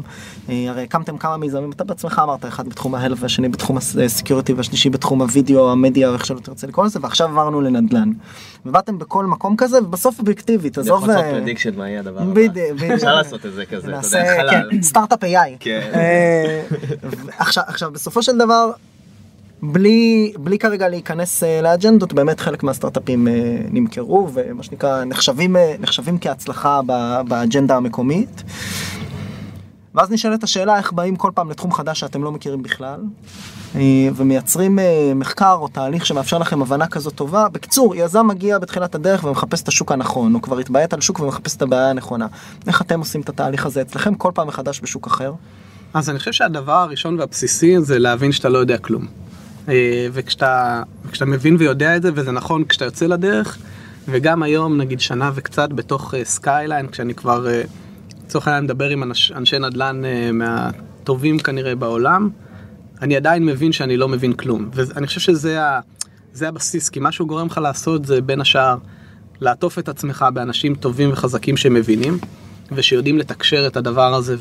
[0.50, 3.86] אה, הרי הקמתם כמה מיזמים, אתה בעצמך אמרת אחד בתחום ה health והשני בתחום ה
[3.86, 8.12] security והשלישי בתחום הוידאו, המדיה, איך שלא תרצה לקרוא לזה, ועכשיו עברנו לנדל"ן.
[8.66, 11.10] ובאתם בכל מקום כזה ובסוף אובייקטיבית, אני יכול עזוב...
[11.10, 12.32] לעשות אה, prediction מה יהיה הדבר הבא.
[12.34, 12.82] בדיוק.
[12.94, 14.70] אפשר לעשות את זה כזה, אתה יודע, חלל.
[14.72, 15.58] כן, סטארט-אפ AI.
[15.60, 15.90] כן.
[15.94, 16.62] אה,
[17.38, 18.72] עכשיו, עכשיו בסופו של דבר,
[19.64, 23.34] בלי, בלי כרגע להיכנס אה, לאג'נדות, באמת חלק מהסטארט-אפים אה,
[23.72, 26.82] נמכרו ומה שנקרא נחשבים, אה, נחשבים כהצלחה
[27.28, 28.44] באג'נדה המקומית.
[29.96, 33.00] ואז נשאלת השאלה איך באים כל פעם לתחום חדש שאתם לא מכירים בכלל,
[34.16, 34.80] ומייצרים
[35.16, 37.50] מחקר או תהליך שמאפשר לכם הבנה כזאת טובה.
[37.50, 41.56] בקיצור, יזם מגיע בתחילת הדרך ומחפש את השוק הנכון, הוא כבר התביית על שוק ומחפש
[41.56, 42.28] את הבעיה הנכונה.
[42.68, 45.34] איך אתם עושים את התהליך הזה אצלכם כל פעם מחדש בשוק אחר?
[45.94, 49.29] אז אני חושב שהדבר הראשון והבסיסי זה להבין שאתה לא יודע כלום.
[49.70, 53.58] אה, וכשאתה, וכשאתה מבין ויודע את זה, וזה נכון כשאתה יוצא לדרך,
[54.08, 57.62] וגם היום, נגיד שנה וקצת בתוך Skyline, כשאני כבר, אה,
[58.26, 62.30] לצורך העניין, מדבר עם אנש, אנשי נדל"ן אה, מהטובים כנראה בעולם,
[63.02, 64.70] אני עדיין מבין שאני לא מבין כלום.
[64.74, 65.80] ואני חושב שזה ה,
[66.42, 68.78] הבסיס, כי מה שהוא גורם לך לעשות זה בין השאר
[69.42, 72.18] לעטוף את עצמך באנשים טובים וחזקים שמבינים,
[72.72, 74.36] ושיודעים לתקשר את הדבר הזה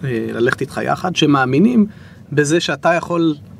[0.00, 1.86] וללכת איתך יחד, שמאמינים
[2.32, 3.51] בזה שאתה יכול אה,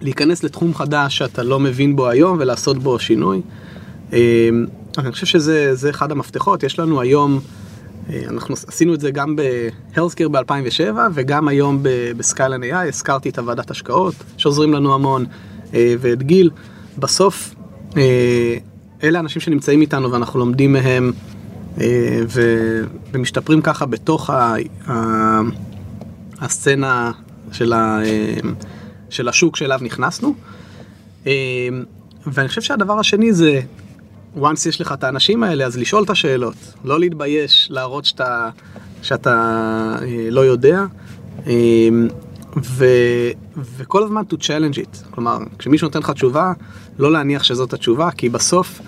[0.00, 3.40] להיכנס לתחום חדש שאתה לא מבין בו היום ולעשות בו שינוי.
[4.12, 4.48] אה,
[4.98, 7.40] אני חושב שזה זה אחד המפתחות, יש לנו היום,
[8.10, 11.78] אה, אנחנו עשינו את זה גם ב-Healthcare ב-2007 וגם היום
[12.16, 15.24] בסקיילן AI, הזכרתי את הוועדת השקעות שעוזרים לנו המון,
[15.74, 16.50] אה, ואת גיל.
[16.98, 17.54] בסוף,
[17.96, 18.56] אה,
[19.02, 21.12] אלה האנשים שנמצאים איתנו ואנחנו לומדים מהם
[23.12, 24.30] ומשתפרים ככה בתוך
[26.40, 27.12] הסצנה
[27.52, 28.36] של, ה- אה,
[29.10, 30.34] של השוק שאליו נכנסנו.
[31.26, 31.32] אה,
[32.26, 33.60] ואני חושב שהדבר השני זה,
[34.36, 38.48] once יש לך את האנשים האלה, אז לשאול את השאלות, לא להתבייש, להראות שאתה,
[39.02, 39.30] שאתה
[40.02, 40.84] אה, לא יודע.
[42.56, 42.84] ו,
[43.56, 46.52] וכל הזמן to challenge it, כלומר, כשמישהו נותן לך תשובה,
[46.98, 48.80] לא להניח שזאת התשובה, כי בסוף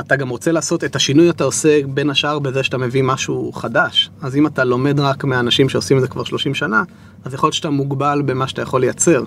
[0.00, 4.10] אתה גם רוצה לעשות את השינוי אתה עושה בין השאר בזה שאתה מביא משהו חדש.
[4.22, 6.82] אז אם אתה לומד רק מהאנשים שעושים את זה כבר 30 שנה,
[7.24, 9.24] אז יכול להיות שאתה מוגבל במה שאתה יכול לייצר.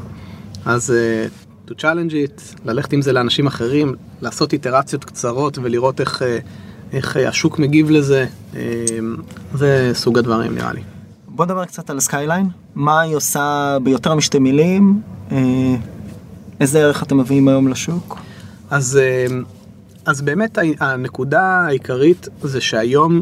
[0.66, 0.94] אז
[1.68, 6.26] uh, to challenge it, ללכת עם זה לאנשים אחרים, לעשות איטרציות קצרות ולראות איך, uh,
[6.94, 8.56] איך uh, השוק מגיב לזה, uh,
[9.54, 10.82] זה סוג הדברים נראה לי.
[11.36, 15.02] בוא נדבר קצת על Skyline, מה היא עושה ביותר משתי מילים,
[15.32, 15.38] אה,
[16.60, 18.20] איזה ערך אתם מביאים היום לשוק?
[18.70, 19.26] אז, אה,
[20.06, 23.22] אז באמת הנקודה העיקרית זה שהיום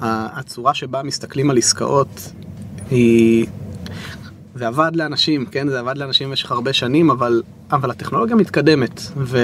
[0.00, 2.32] הצורה שבה מסתכלים על עסקאות
[2.90, 3.46] היא...
[4.54, 5.68] זה עבד לאנשים, כן?
[5.68, 9.38] זה עבד לאנשים במשך הרבה שנים, אבל, אבל הטכנולוגיה מתקדמת, ו,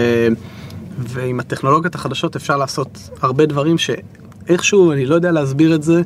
[0.98, 6.02] ועם הטכנולוגיות החדשות אפשר לעשות הרבה דברים שאיכשהו, אני לא יודע להסביר את זה,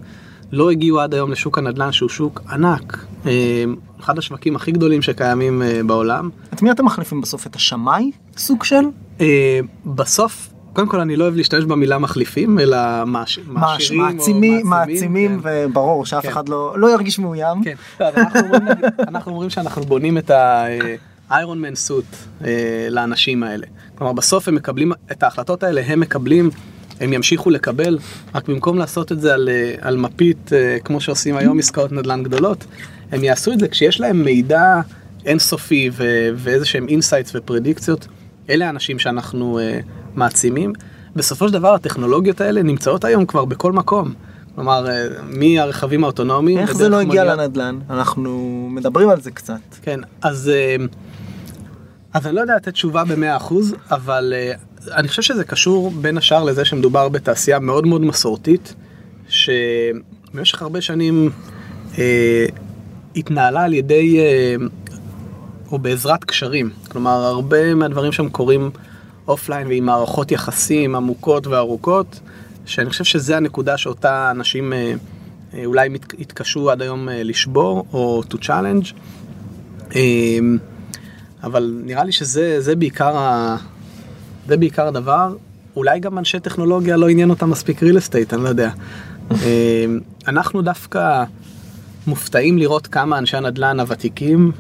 [0.52, 3.64] לא הגיעו עד היום לשוק הנדל"ן שהוא שוק ענק, אה,
[4.00, 6.31] אחד השווקים הכי גדולים שקיימים אה, בעולם.
[6.55, 7.46] את מי אתם מחליפים בסוף?
[7.46, 8.11] את השמאי?
[8.37, 8.85] סוג של?
[9.20, 13.39] אה, בסוף, קודם כל אני לא אוהב להשתמש במילה מחליפים, אלא מעש...
[13.47, 15.67] מעשירים או מעצימים, מעצימים, כן.
[15.69, 16.29] וברור שאף כן.
[16.29, 17.62] אחד לא לא ירגיש מאוים.
[17.65, 18.62] כן, אנחנו אומרים,
[19.09, 20.31] אנחנו אומרים שאנחנו בונים את
[21.31, 22.05] האיירון מן סוט
[22.91, 23.67] לאנשים האלה.
[23.95, 26.51] כלומר בסוף הם מקבלים את ההחלטות האלה, הם מקבלים,
[27.01, 27.99] הם ימשיכו לקבל,
[28.35, 32.23] רק במקום לעשות את זה על, אה, על מפית אה, כמו שעושים היום עסקאות נדל"ן
[32.23, 32.65] גדולות,
[33.12, 34.81] הם יעשו את זה כשיש להם מידע
[35.27, 38.07] אינסופי ו- ואיזה שהם insights ופרדיקציות,
[38.51, 40.72] אלה האנשים שאנחנו uh, מעצימים.
[41.16, 44.14] בסופו של דבר הטכנולוגיות האלה נמצאות היום כבר בכל מקום.
[44.55, 46.59] כלומר, אה, מהרכבים האוטונומיים.
[46.59, 47.79] איך זה לא הגיע מוניות- לנדל"ן?
[47.90, 48.33] אנחנו
[48.70, 49.59] מדברים על זה קצת.
[49.83, 50.76] כן, אז, אה,
[52.12, 53.55] אז אני לא יודע לתת תשובה ב-100%,
[53.90, 54.52] אבל אה,
[54.96, 58.74] אני חושב שזה קשור בין השאר לזה שמדובר בתעשייה מאוד מאוד מסורתית,
[59.29, 61.31] שבמשך הרבה שנים
[61.98, 62.46] אה,
[63.16, 64.55] התנהלה על ידי, אה,
[65.72, 66.70] או בעזרת קשרים.
[66.88, 68.70] כלומר, הרבה מהדברים שם קורים
[69.29, 72.21] אופליין ועם מערכות יחסים עמוקות וארוכות,
[72.67, 74.95] שאני חושב שזה הנקודה שאותה אנשים אה,
[75.55, 78.93] אה, אולי התקשו עד היום אה, לשבור, או to challenge.
[79.95, 80.59] אמ,
[81.43, 83.57] אבל נראה לי שזה זה בעיקר, ה...
[84.49, 85.37] זה בעיקר הדבר.
[85.77, 88.71] אולי גם אנשי טכנולוגיה לא עניין אותם מספיק real estate, אני לא יודע.
[89.31, 89.37] אמ,
[90.29, 91.25] אנחנו דווקא
[92.07, 94.53] מופתעים לראות כמה אנשי הנדל"ן הוותיקים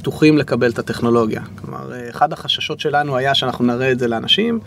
[0.00, 1.42] פתוחים לקבל את הטכנולוגיה.
[1.60, 4.60] כלומר, אה, אחד החששות שלנו היה שאנחנו נראה את זה לאנשים,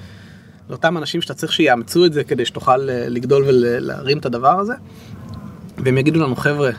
[0.69, 4.73] לאותם אנשים שאתה צריך שיאמצו את זה כדי שתוכל אה, לגדול ולהרים את הדבר הזה.
[5.77, 6.71] והם יגידו לנו, חבר'ה,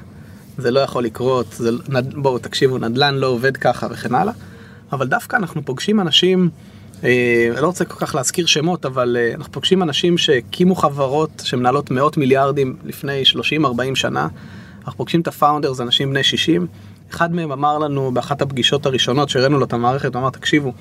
[0.59, 1.71] זה לא יכול לקרות, זה.
[2.15, 4.33] בואו תקשיבו, נדל"ן לא עובד ככה וכן הלאה.
[4.93, 6.51] אבל דווקא אנחנו פוגשים אנשים,
[7.05, 11.91] אה, לא רוצה כל כך להזכיר שמות, אבל אה, אנחנו פוגשים אנשים שהקימו חברות שמנהלות
[11.91, 14.29] מאות מיליארדים לפני 30-40 שנה.
[14.79, 16.67] אנחנו פוגשים את הפאונדרס, אנשים בני 60.
[17.15, 20.73] אחד מהם אמר לנו באחת הפגישות הראשונות שהראינו לו את המערכת, הוא אמר, תקשיבו,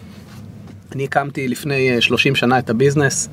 [0.92, 3.30] אני הקמתי לפני אה, 30 שנה את הביזנס,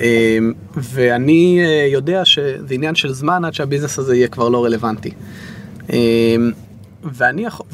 [0.00, 0.38] אה,
[0.76, 5.10] ואני אה, יודע שזה עניין של זמן עד שהביזנס הזה יהיה כבר לא רלוונטי.
[5.92, 5.96] אה,
[7.04, 7.66] ואני יכול...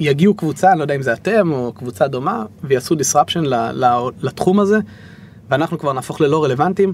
[0.00, 3.40] יגיעו קבוצה, אני לא יודע אם זה אתם או קבוצה דומה, ויעשו disruption
[4.20, 4.78] לתחום הזה,
[5.50, 6.92] ואנחנו כבר נהפוך ללא רלוונטיים,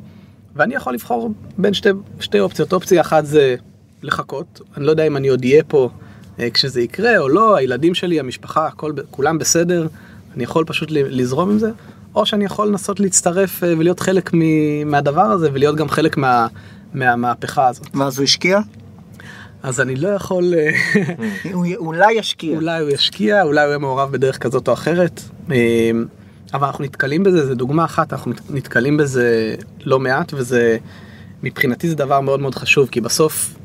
[0.57, 1.89] ואני יכול לבחור בין שתי,
[2.21, 2.73] שתי אופציות.
[2.73, 3.57] אופציה אחת זה
[4.03, 5.99] לחכות, אני לא יודע אם אני עוד אהיה פה אה,
[6.55, 9.87] כשזה יקרה או לא, הילדים שלי, המשפחה, הכל, כולם בסדר,
[10.35, 11.71] אני יכול פשוט לזרום עם זה,
[12.15, 14.31] או שאני יכול לנסות להצטרף אה, ולהיות חלק
[14.87, 16.47] מהדבר הזה, ולהיות גם חלק מה,
[16.95, 17.87] מהמהפכה הזאת.
[17.95, 18.59] ואז הוא השקיע?
[19.63, 20.55] אז אני לא יכול...
[20.55, 20.71] אה,
[21.53, 22.57] הוא אולי ישקיע.
[22.57, 25.21] אולי הוא ישקיע, אולי הוא יהיה מעורב בדרך כזאת או אחרת.
[25.51, 25.91] אה,
[26.55, 30.77] אבל אנחנו נתקלים בזה, זו דוגמה אחת, אנחנו נת- נתקלים בזה לא מעט, וזה,
[31.43, 33.64] מבחינתי זה דבר מאוד מאוד חשוב, כי בסוף אה,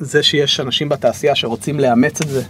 [0.00, 2.42] זה שיש אנשים בתעשייה שרוצים לאמץ את זה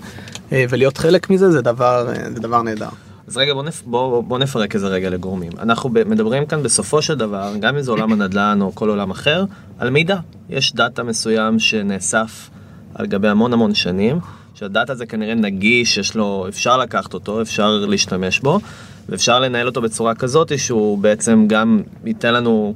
[0.53, 2.89] אה, ולהיות חלק מזה, זה דבר, אה, זה דבר נהדר.
[3.29, 3.83] אז רגע בוא, נפ...
[3.87, 5.53] בוא, בוא נפרק את זה רגע לגורמים.
[5.59, 5.91] אנחנו.
[5.91, 9.45] מדברים כאן בסופו של דבר, גם אם זה עולם הנדל"ן או כל עולם אחר,
[9.79, 10.17] על מידע.
[10.51, 12.51] יש דאטה מסוים שנאסף
[12.95, 14.19] על גבי המון המון שנים,
[14.55, 18.61] שהדאטה הזה כנראה נגיש, יש לו, אפשר לקחת אותו, אפשר להשתמש בו,
[19.09, 22.75] ואפשר לנהל אותו בצורה כזאת שהוא בעצם גם ייתן לנו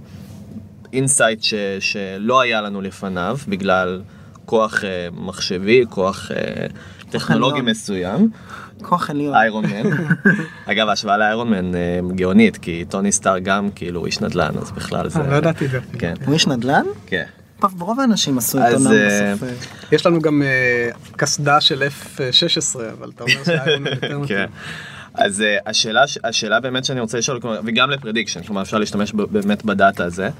[0.92, 4.02] insight ש, שלא היה לנו לפניו, בגלל
[4.44, 6.66] כוח אה, מחשבי, כוח אה,
[7.10, 7.60] טכנולוגי.
[7.60, 8.30] מסוים.
[8.82, 9.34] כוח עליון.
[9.34, 9.90] איירון מן.
[10.70, 15.08] אגב, ההשוואה לאיירון מן אה, גאונית, כי טוני סטאר גם כאילו איש נדל"ן, אז בכלל
[15.08, 15.18] זה...
[15.22, 15.78] לא ידעתי את זה.
[15.98, 16.84] כן, הוא איש נדל"ן?
[17.06, 17.24] כן.
[17.78, 19.92] רוב האנשים עשו אז, עיתונם אה, בסוף.
[19.92, 20.42] יש לנו גם
[21.16, 24.18] קסדה של F-16, אבל אתה אומר שהאיירון מן יותר כן.
[24.20, 24.48] מתאים.
[25.14, 29.64] אז אה, השאלה, השאלה באמת שאני רוצה לשאול, וגם לפרדיקשן, כלומר אפשר להשתמש ב- באמת
[29.64, 30.30] בדאטה הזה.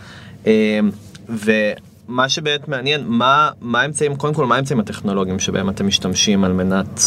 [0.47, 0.81] אה,
[1.29, 7.01] ומה שבאמת מעניין, מה, האמצעים, קודם כל מה האמצעים הטכנולוגיים שבהם אתם משתמשים על מנת,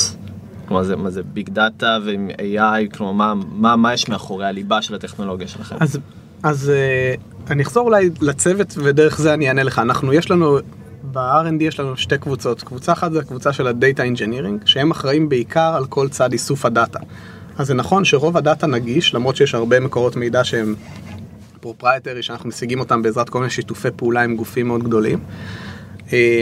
[0.68, 4.82] כלומר זה, מה זה ביג דאטה ועם AI, כלומר מה, מה, מה יש מאחורי הליבה
[4.82, 5.76] של הטכנולוגיה שלכם?
[5.80, 6.00] אז,
[6.44, 7.16] אז אה,
[7.50, 9.80] אני אחזור אולי לצוות ודרך זה אני אענה לך.
[9.80, 10.58] אנחנו, יש לנו,
[11.12, 12.64] ב-R&D יש לנו שתי קבוצות.
[12.64, 17.00] קבוצה אחת זה הקבוצה של ה-Data Engineering, שהם אחראים בעיקר על כל צד איסוף הדאטה.
[17.58, 20.76] אז זה נכון שרוב הדאטה נגיש, למרות שיש הרבה מקורות מידע שהם
[21.60, 25.20] proprietary, שאנחנו משיגים אותם בעזרת כל מיני שיתופי פעולה עם גופים מאוד גדולים.
[26.14, 26.42] אה,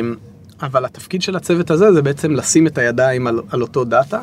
[0.62, 4.20] אבל התפקיד של הצוות הזה זה בעצם לשים את הידיים על, על אותו דאטה,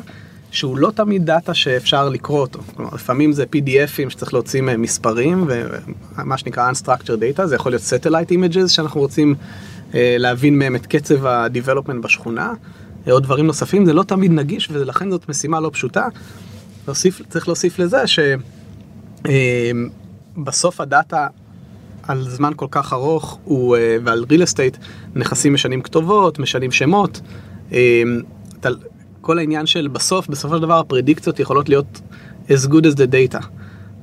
[0.51, 2.59] שהוא לא תמיד דאטה שאפשר לקרוא אותו.
[2.75, 5.47] כלומר, לפעמים זה PDF ים שצריך להוציא מהם מספרים,
[6.17, 9.35] ומה שנקרא Unstructured Data, זה יכול להיות Satellite Images שאנחנו רוצים
[9.93, 12.53] אה, להבין מהם את קצב ה-Development בשכונה,
[13.07, 16.07] אה, או דברים נוספים, זה לא תמיד נגיש, ולכן זאת משימה לא פשוטה.
[16.87, 17.97] להוסיף, צריך להוסיף לזה
[20.37, 21.27] שבסוף הדאטה
[22.03, 24.77] על זמן כל כך ארוך הוא, אה, ועל real estate
[25.15, 27.21] נכסים משנים כתובות, משנים שמות.
[27.73, 28.03] אה,
[28.59, 28.69] אתה,
[29.21, 32.01] כל העניין של בסוף, בסופו של דבר הפרדיקציות יכולות להיות
[32.47, 33.45] as good as the data.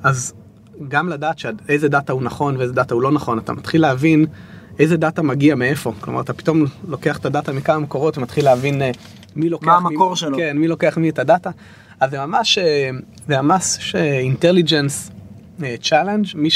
[0.02, 0.32] אז
[0.88, 4.26] גם לדעת שעד- איזה דאטה הוא נכון ואיזה דאטה הוא לא נכון, אתה מתחיל להבין
[4.78, 5.92] איזה דאטה מגיע מאיפה.
[6.00, 8.90] כלומר, אתה פתאום לוקח את הדאטה מכמה מקורות ומתחיל להבין אה,
[9.36, 9.66] מי לוקח...
[9.66, 10.36] מה המקור שלו.
[10.36, 11.50] כן, מי לוקח מי את הדאטה.
[12.00, 12.90] אז זה ממש, אה,
[13.28, 15.10] זה ממש intelligence
[15.82, 16.48] challenge, מי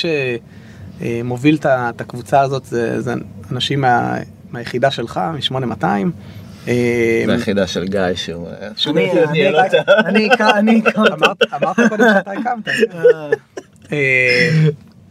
[1.00, 3.14] שמוביל את הקבוצה הזאת זה, זה
[3.52, 4.16] אנשים מה,
[4.50, 5.20] מהיחידה שלך,
[5.52, 5.84] מ-8200.
[6.68, 8.48] אה, והיחידה של גיא שהוא...
[8.48, 8.68] אה,
[10.06, 10.82] אני- הכרתי.
[11.56, 12.68] אמרת, קודם שאתה הקמת.
[13.92, 14.50] אה,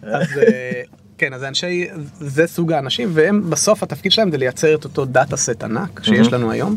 [0.04, 0.82] אז אה,
[1.18, 1.88] כן, אז אנשי,
[2.20, 6.34] זה סוג האנשים, והם בסוף התפקיד שלהם זה לייצר את אותו data set ענק שיש
[6.34, 6.76] לנו היום.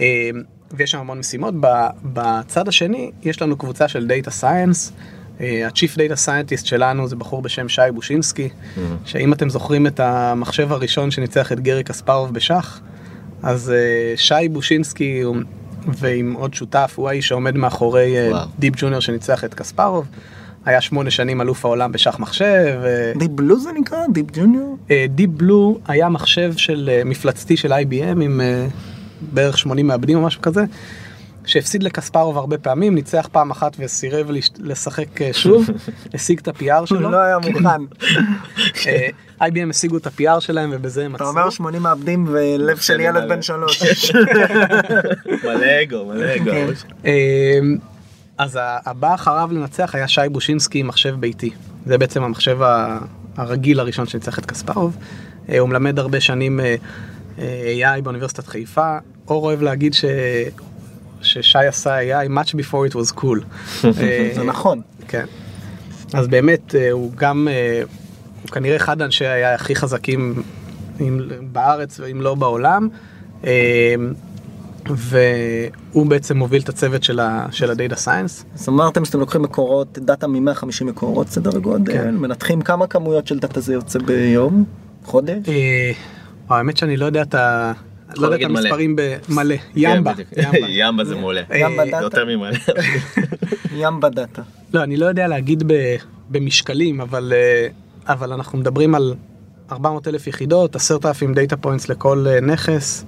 [0.00, 0.30] אה,
[0.72, 1.54] ויש שם המון משימות.
[2.02, 4.92] בצד השני, יש לנו קבוצה של data science.
[5.40, 8.48] ה-Chief Data Scientist שלנו זה בחור בשם שי בושינסקי,
[9.04, 12.80] שאם אתם זוכרים את המחשב הראשון שניצח את גרי קספרוב בשח,
[13.42, 15.22] אז אה, שי בושינסקי
[15.86, 18.46] ועם עוד שותף, הוא האיש שעומד מאחורי אה, וואו.
[18.58, 20.06] Deep Junior שניצח את קספרוב.
[20.64, 22.80] היה שמונה שנים אלוף העולם בשח מחשב.
[22.84, 23.98] אה, Deep Blue זה נקרא?
[24.12, 24.78] Deep Junior?
[25.08, 28.66] דיפ בלו היה מחשב של אה, מפלצתי של IBM עם אה,
[29.20, 30.64] בערך 80 מעבדים או משהו כזה,
[31.46, 35.66] שהפסיד לקספרוב הרבה פעמים, ניצח פעם אחת וסירב לש- לשחק אה, שוב,
[36.14, 37.10] השיג את ה-PR שלו.
[37.10, 37.66] לא היה מוכן.
[38.86, 39.08] אה,
[39.48, 41.38] IBM השיגו את ה-PR שלהם ובזה הם אתה עצרו.
[41.38, 43.82] אומר 80 מעבדים ולב של ילד בן שלוש.
[45.44, 46.44] מלא אגו, מלא אגו.
[46.50, 46.66] כן.
[47.06, 47.58] אה,
[48.38, 51.50] אז הבא אחריו לנצח היה שי בושינסקי עם מחשב ביתי.
[51.86, 52.58] זה בעצם המחשב
[53.36, 54.96] הרגיל הראשון שניצח את קספרוב.
[55.58, 56.60] הוא מלמד הרבה שנים
[57.38, 58.96] AI באוניברסיטת חיפה.
[59.28, 60.04] אור אוהב להגיד ש...
[61.22, 63.38] ששי עשה AI much before it was cool.
[63.84, 64.80] אה, זה נכון.
[65.08, 65.24] כן.
[66.14, 67.82] אז באמת אה, הוא גם, אה,
[68.42, 70.42] הוא כנראה אחד האנשי ה-AI הכי חזקים
[71.00, 71.20] אם-
[71.52, 72.88] בארץ ואם לא בעולם.
[74.86, 78.44] והוא בעצם מוביל את הצוות של ה- של ה-Data Science.
[78.54, 82.14] אז אמרתם שאתם לוקחים מקורות, דאטה מ-150 מקורות סדר גודל, כן.
[82.14, 84.64] מנתחים כמה כמויות של דאטה זה יוצא ביום?
[85.04, 85.38] חודש?
[86.48, 87.72] האמת שאני לא יודע את ה...
[88.16, 88.50] לא יודע את.
[88.50, 89.54] המספרים במלא.
[89.76, 90.14] ימבה.
[90.14, 90.42] כן.
[90.42, 90.58] ימבה.
[90.80, 91.42] ימבה זה מעולה.
[91.60, 92.02] ימבה דאטה?
[92.02, 92.56] יותר ממלא.
[93.76, 94.42] ים בדאטה.
[94.74, 95.96] לא, אני לא יודע להגיד ב-
[96.30, 97.68] במשקלים, אבל, אה,
[98.12, 99.14] אבל אנחנו מדברים על
[99.72, 103.04] 400 אלף יחידות, 10,000 data points לכל אה, נכס.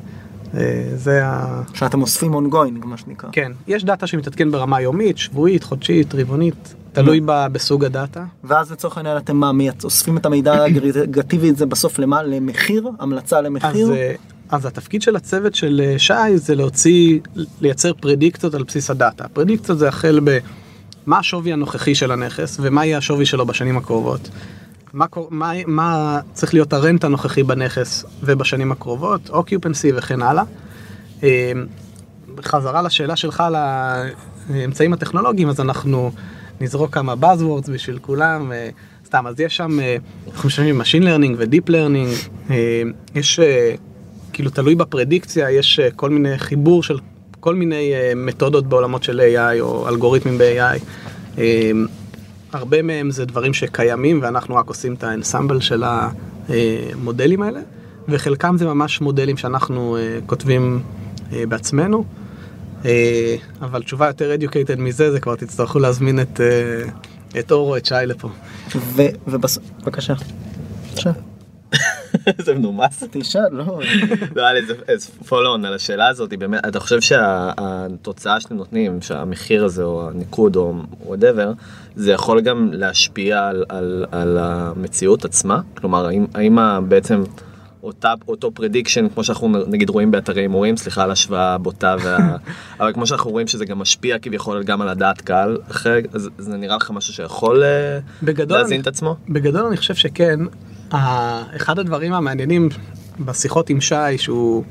[0.55, 1.63] אה, זה ה...
[1.75, 3.29] שאתם אוספים ongoing מה שנקרא.
[3.33, 6.75] כן, יש דאטה שמתעדכן ברמה יומית, שבועית, חודשית, רבעונית,
[7.05, 8.25] תלוי ב- בסוג הדאטה.
[8.45, 12.23] ואז לצורך העניין אתם מה, מייצ- אוספים את המידע האגרגטיבי הזה בסוף למה?
[12.23, 12.89] למחיר?
[12.99, 13.93] המלצה אז, למחיר?
[13.93, 14.15] אה,
[14.51, 17.19] אז התפקיד של הצוות של אה, שי זה להוציא,
[17.61, 19.29] לייצר פרדיקציות על בסיס הדאטה.
[19.29, 24.29] פרדיקציות זה החל במה השווי הנוכחי של הנכס ומה יהיה השווי שלו בשנים הקרובות.
[24.93, 30.43] מה, מה, מה צריך להיות הרנט הנוכחי בנכס ובשנים הקרובות, אוקיופנסי וכן הלאה.
[31.23, 31.53] אה,
[32.35, 36.11] בחזרה לשאלה שלך על האמצעים הטכנולוגיים, אז אנחנו
[36.61, 38.53] נזרוק כמה Buzzwords בשביל כולם.
[38.53, 38.69] אה,
[39.07, 39.97] סתם, אז יש שם, אה,
[40.33, 42.83] אנחנו משלמים Machine Learning ו-Deep Learning, אה,
[43.15, 43.75] יש, אה,
[44.37, 46.99] כאילו תלוי בפרדיקציה, יש אה, כל מיני חיבור של
[47.41, 50.79] כל מיני אה, מתודות בעולמות של AI או אלגוריתמים ב-AI.
[51.39, 51.71] אה,
[52.53, 55.85] הרבה מהם זה דברים שקיימים ואנחנו רק עושים את האנסמבל של
[56.49, 57.61] המודלים האלה,
[58.09, 59.97] וחלקם זה ממש מודלים שאנחנו
[60.27, 60.81] כותבים
[61.49, 62.05] בעצמנו.
[62.87, 66.83] אה, אבל תשובה יותר educated מזה, זה כבר תצטרכו להזמין את, אה,
[67.41, 68.29] את אור או את שי לפה.
[69.29, 70.15] ובסוף, בבקשה.
[72.45, 73.03] זה מנומס.
[73.11, 73.81] תשאל, לא.
[74.37, 79.65] לא, היה לי איזה- follow-on על השאלה הזאת, באמת, אתה חושב שהתוצאה שאתם נותנים, שהמחיר
[79.65, 80.75] הזה או הניקוד או
[81.07, 81.53] whatever,
[81.97, 85.61] זה יכול גם להשפיע על, על, על המציאות עצמה?
[85.75, 86.59] כלומר, האם, האם
[86.89, 87.23] בעצם
[87.87, 92.37] אותה, אותו prediction, כמו שאנחנו נגיד רואים באתרי הימורים, סליחה על השוואה הבוטה, וה...
[92.81, 96.57] אבל כמו שאנחנו רואים שזה גם משפיע כביכול גם על הדעת קהל, אחרי, אז זה
[96.57, 99.17] נראה לך משהו שיכול אה, בגדול, להזין את עצמו?
[99.29, 100.41] בגדול אני חושב שכן.
[101.57, 102.69] אחד הדברים המעניינים
[103.21, 104.65] בשיחות עם שי, שהוא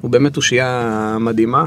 [0.00, 1.64] הוא באמת אושייה מדהימה,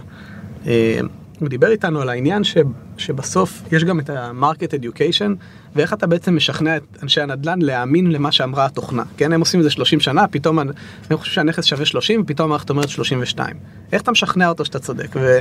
[0.68, 1.00] אה,
[1.40, 2.58] הוא דיבר איתנו על העניין ש,
[2.98, 5.32] שבסוף יש גם את ה-market education,
[5.76, 9.04] ואיך אתה בעצם משכנע את אנשי הנדל"ן להאמין למה שאמרה התוכנה.
[9.18, 10.72] כן, הם עושים את זה 30 שנה, פתאום אני
[11.10, 13.58] אני חושב שהנכס שווה 30, ופתאום המערכת אומרת 32.
[13.92, 15.10] איך אתה משכנע אותו שאתה צודק?
[15.16, 15.40] ו...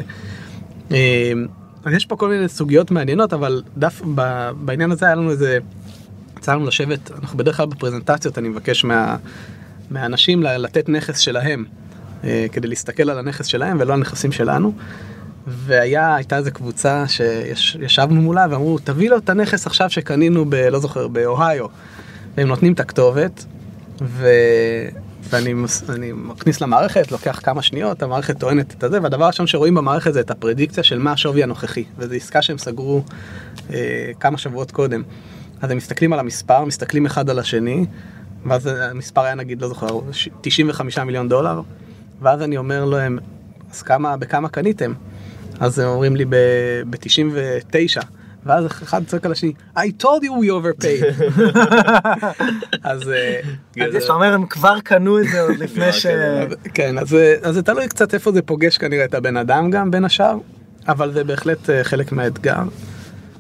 [0.93, 1.33] אה,
[1.93, 5.59] יש פה כל מיני סוגיות מעניינות, אבל דף, ב, בעניין הזה היה לנו איזה,
[6.39, 9.17] יצא לנו לשבת, אנחנו בדרך כלל בפרזנטציות, אני מבקש מה,
[9.91, 11.65] מהאנשים לתת נכס שלהם,
[12.25, 14.73] אה, כדי להסתכל על הנכס שלהם ולא על נכסים שלנו.
[15.47, 17.05] והיה, הייתה איזה קבוצה
[17.55, 20.55] שישבנו מולה ואמרו, תביא לו את הנכס עכשיו שקנינו ב...
[20.55, 21.67] לא זוכר, באוהיו.
[22.37, 23.45] והם נותנים את הכתובת,
[24.03, 24.29] ו...
[25.31, 25.83] ואני מס-
[26.15, 30.31] מכניס למערכת, לוקח כמה שניות, המערכת טוענת את הזה, והדבר הראשון שרואים במערכת זה את
[30.31, 33.03] הפרדיקציה של מה השווי הנוכחי, וזו עסקה שהם סגרו
[33.73, 35.03] אה, כמה שבועות קודם.
[35.63, 37.87] אז הם מסתכלים על המספר, מסתכלים אחד על השני,
[38.47, 41.61] ואז המספר היה נגיד, לא זוכר, ש- 95 מיליון דולר,
[42.23, 43.19] ואז אני אומר להם,
[43.73, 44.93] אז כמה, בכמה קניתם?
[45.61, 48.03] אז הם אומרים לי ב-99.
[48.47, 51.25] ואז אחד צועק על השני, I told you we overpaid.
[52.83, 53.41] אז אה,
[53.85, 56.07] אז אתה אומר הם כבר קנו את זה עוד לפני ש...
[56.75, 60.05] כן, אז, אז זה תלוי קצת איפה זה פוגש כנראה את הבן אדם גם בין
[60.05, 60.37] השאר,
[60.89, 62.63] אבל זה בהחלט אה, חלק מהאתגר.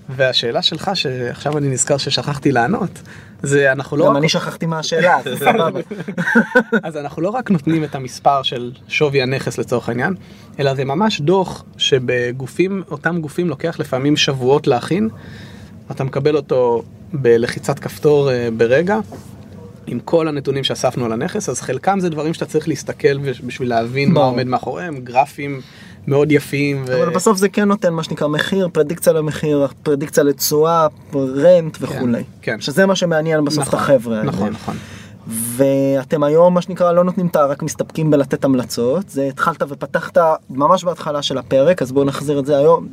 [0.08, 3.02] והשאלה שלך, שעכשיו אני נזכר ששכחתי לענות,
[3.42, 5.80] זה אנחנו לא גם רק, אני שכחתי מה השאלה, אז סבבה.
[6.82, 10.14] אז אנחנו לא רק נותנים את המספר של שווי הנכס לצורך העניין,
[10.58, 15.08] אלא זה ממש דוח שבגופים, אותם גופים לוקח לפעמים שבועות להכין,
[15.90, 16.82] אתה מקבל אותו
[17.12, 18.98] בלחיצת כפתור אה, ברגע.
[19.86, 24.12] עם כל הנתונים שאספנו על הנכס, אז חלקם זה דברים שאתה צריך להסתכל בשביל להבין
[24.12, 24.20] מה.
[24.20, 25.60] עומד מאחוריהם, גרפים
[26.06, 26.84] מאוד יפים.
[26.86, 27.02] ו...
[27.02, 32.22] אבל בסוף זה כן נותן מה שנקרא מחיר, פרדיקציה למחיר, פרדיקציה לתשואה, רנט וכולי.
[32.42, 32.60] כן.
[32.60, 34.28] שזה מה שמעניין בסוף את נכון, החבר'ה האלה.
[34.28, 34.76] נכון, נכון.
[35.26, 37.36] ואתם היום מה שנקרא לא נותנים את.
[37.36, 40.18] רק מסתפקים בלתת המלצות, זה התחלת ופתחת
[40.50, 42.88] ממש בהתחלה של הפרק, אז בואו נחזיר את זה היום.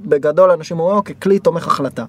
[0.00, 2.04] בגדול אנשים אומרים אוקיי, כלי תומך החלטה.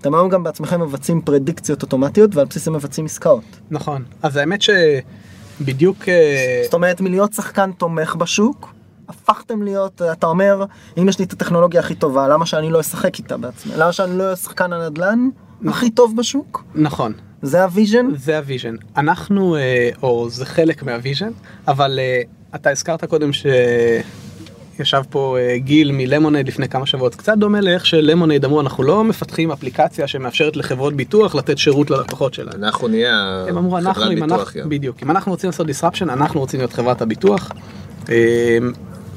[0.00, 3.44] אתם היום גם בעצמכם מבצעים פרדיקציות אוטומטיות ועל בסיס זה מבצעים עסקאות.
[3.70, 4.02] נכון.
[4.22, 6.08] אז האמת שבדיוק...
[6.08, 8.72] אה, זאת אומרת מלהיות שחקן תומך בשוק,
[9.10, 10.64] הפכתם להיות, אתה אומר,
[10.98, 13.72] אם יש לי את הטכנולוגיה הכי טובה, למה שאני לא אשחק איתה בעצמי?
[13.76, 15.28] למה שאני לא אהיה שחקן הנדל"ן
[15.68, 16.64] הכי טוב בשוק?
[16.74, 17.12] נכון.
[17.42, 18.06] זה ה vision?
[18.16, 18.74] זה ה vision.
[18.96, 21.30] אנחנו, אה, או זה חלק מה vision,
[21.68, 22.22] אבל אה,
[22.54, 27.86] אתה הזכרת קודם שישב פה אה, גיל מ Lemonade לפני כמה שבועות, קצת דומה לאיך
[27.86, 32.64] ש Lemonade אמרו, אנחנו לא מפתחים אפליקציה שמאפשרת לחברות ביטוח לתת שירות ללקוחות שלהם.
[32.64, 34.70] אנחנו נהיה הם אמרו, אנחנו, חברת אם ביטוח אנחנו.
[34.70, 37.52] בדיוק, אם אנחנו רוצים לעשות disruption, אנחנו רוצים להיות חברת הביטוח.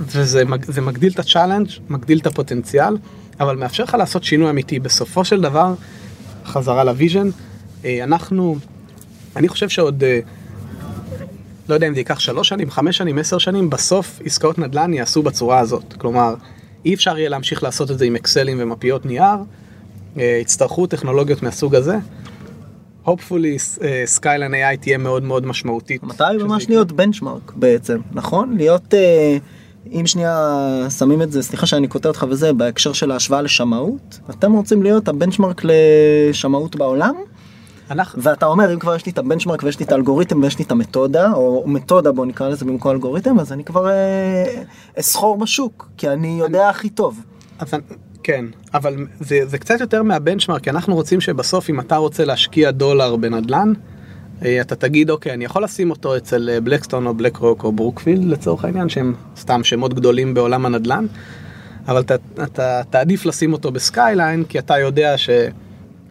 [0.07, 2.97] וזה זה מגדיל את ה challenge, מגדיל את הפוטנציאל,
[3.39, 4.79] אבל מאפשר לך לעשות שינוי אמיתי.
[4.79, 5.73] בסופו של דבר,
[6.45, 7.29] חזרה ל vision,
[7.85, 8.55] אה, אנחנו,
[9.35, 10.19] אני חושב שעוד, אה,
[11.69, 15.23] לא יודע אם זה ייקח שלוש שנים, חמש שנים, עשר שנים, בסוף עסקאות נדל"ן יעשו
[15.23, 15.93] בצורה הזאת.
[15.97, 16.35] כלומר,
[16.85, 19.37] אי אפשר יהיה להמשיך לעשות את זה עם אקסלים ומפיות נייר,
[20.17, 21.97] אה, יצטרכו טכנולוגיות מהסוג הזה.
[23.05, 23.59] hopefully
[24.05, 26.03] Skyline AI תהיה מאוד מאוד משמעותית.
[26.33, 26.69] שזה ממש.
[26.69, 28.57] להיות בנצ'מרק בעצם, נכון?
[28.57, 29.37] להיות, אה,
[29.91, 30.59] אם שנייה
[30.97, 35.07] שמים את זה, סליחה שאני קוטע אותך וזה, בהקשר של ההשוואה לשמאות, אתם רוצים להיות
[35.07, 37.15] הבנצ'מרק לשמאות בעולם?
[37.91, 40.65] אנחנו, ואתה אומר אם כבר יש לי את הבנצ'מרק ויש לי את האלגוריתם ויש לי
[40.65, 44.43] את המתודה או מתודה בוא נקרא לזה במקום אלגוריתם אז אני כבר אה,
[44.99, 47.21] אסחור בשוק כי אני יודע הכי טוב.
[47.59, 47.81] אז, אני-
[48.23, 52.71] כן, אבל זה, זה קצת יותר מהבנצ'מארק, כי אנחנו רוצים שבסוף אם אתה רוצה להשקיע
[52.71, 53.73] דולר בנדל"ן,
[54.61, 58.65] אתה תגיד אוקיי, אני יכול לשים אותו אצל אה, Blackstone או BlackRock או Brookfield לצורך
[58.65, 61.05] העניין, שהם סתם שמות גדולים בעולם הנדל"ן,
[61.87, 65.29] אבל אתה, אתה תעדיף לשים אותו ב Skyline, כי אתה יודע ש...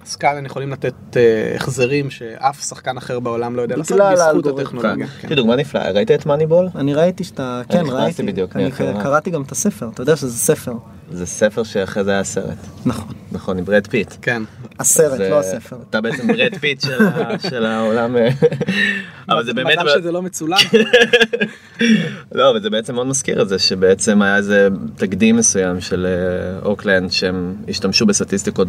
[0.04, 4.58] Skyline יכולים לתת אה, החזרים שאף שחקן אחר בעולם לא יודע לעשות בזכות.
[4.58, 5.06] הטכנולוגיה.
[5.06, 5.26] כן.
[5.26, 6.68] יש לי דוגמה נפלאה, ראית את Moneyball?
[6.76, 8.22] אני ראיתי שאתה, כן ראיתי,
[8.54, 8.70] אני.
[9.02, 10.72] קראתי גם את הספר, אתה יודע שזה ספר,
[11.12, 12.58] זה ספר שאחרי זה היה סרט.
[12.86, 14.14] נכון, נכון, עם ברד פיט.
[14.22, 14.42] כן.
[14.78, 15.76] הסרט, לא הספר.
[15.90, 16.84] אתה בעצם ברד פיט
[17.48, 18.16] של העולם.
[18.16, 18.28] אה,
[19.28, 19.78] אבל זה באמת...
[19.78, 20.58] מזל שזה לא מצולם.
[22.34, 26.66] לא, אבל זה בעצם מאוד מזכיר את זה, שבעצם היה איזה תקדים מסוים של אה,
[26.68, 28.68] אוקלנד, שהם השתמשו בסטטיסטיקות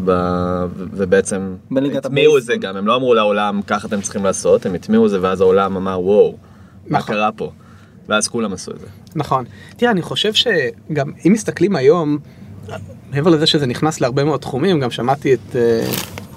[0.75, 2.55] ובעצם בליגת הטמיעו את זה.
[2.55, 5.77] גם, הם לא אמרו לעולם ככה אתם צריכים לעשות, הם הטמיעו את זה ואז העולם
[5.77, 6.37] אמר וואו,
[6.87, 7.15] מה נכון.
[7.15, 7.51] קרה פה?
[8.09, 8.87] ואז כולם עשו את זה.
[9.15, 9.45] נכון.
[9.77, 12.17] תראה, אני חושב שגם אם מסתכלים היום,
[13.11, 15.85] מעבר לזה שזה נכנס להרבה מאוד תחומים, גם שמעתי את, אה,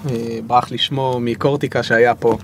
[0.09, 2.37] אה, ברח לי שמו מקורטיקה שהיה פה.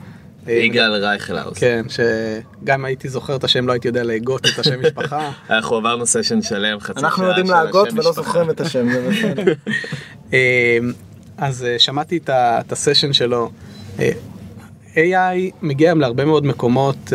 [0.48, 1.58] אה, יגאל רייכלהאוס.
[1.58, 5.32] כן, שגם הייתי זוכר את השם, לא הייתי יודע להגות את השם משפחה.
[5.50, 8.12] אנחנו עברנו סשן שלם, חצי שעה אנחנו יודעים להגות ולא.
[8.12, 9.54] זוכרים את השם, זה בסדר.
[10.34, 10.78] אה,
[11.38, 13.52] אז אה, שמעתי את הסשן שלו.
[14.94, 17.14] AI מגיע היום להרבה מאוד מקומות,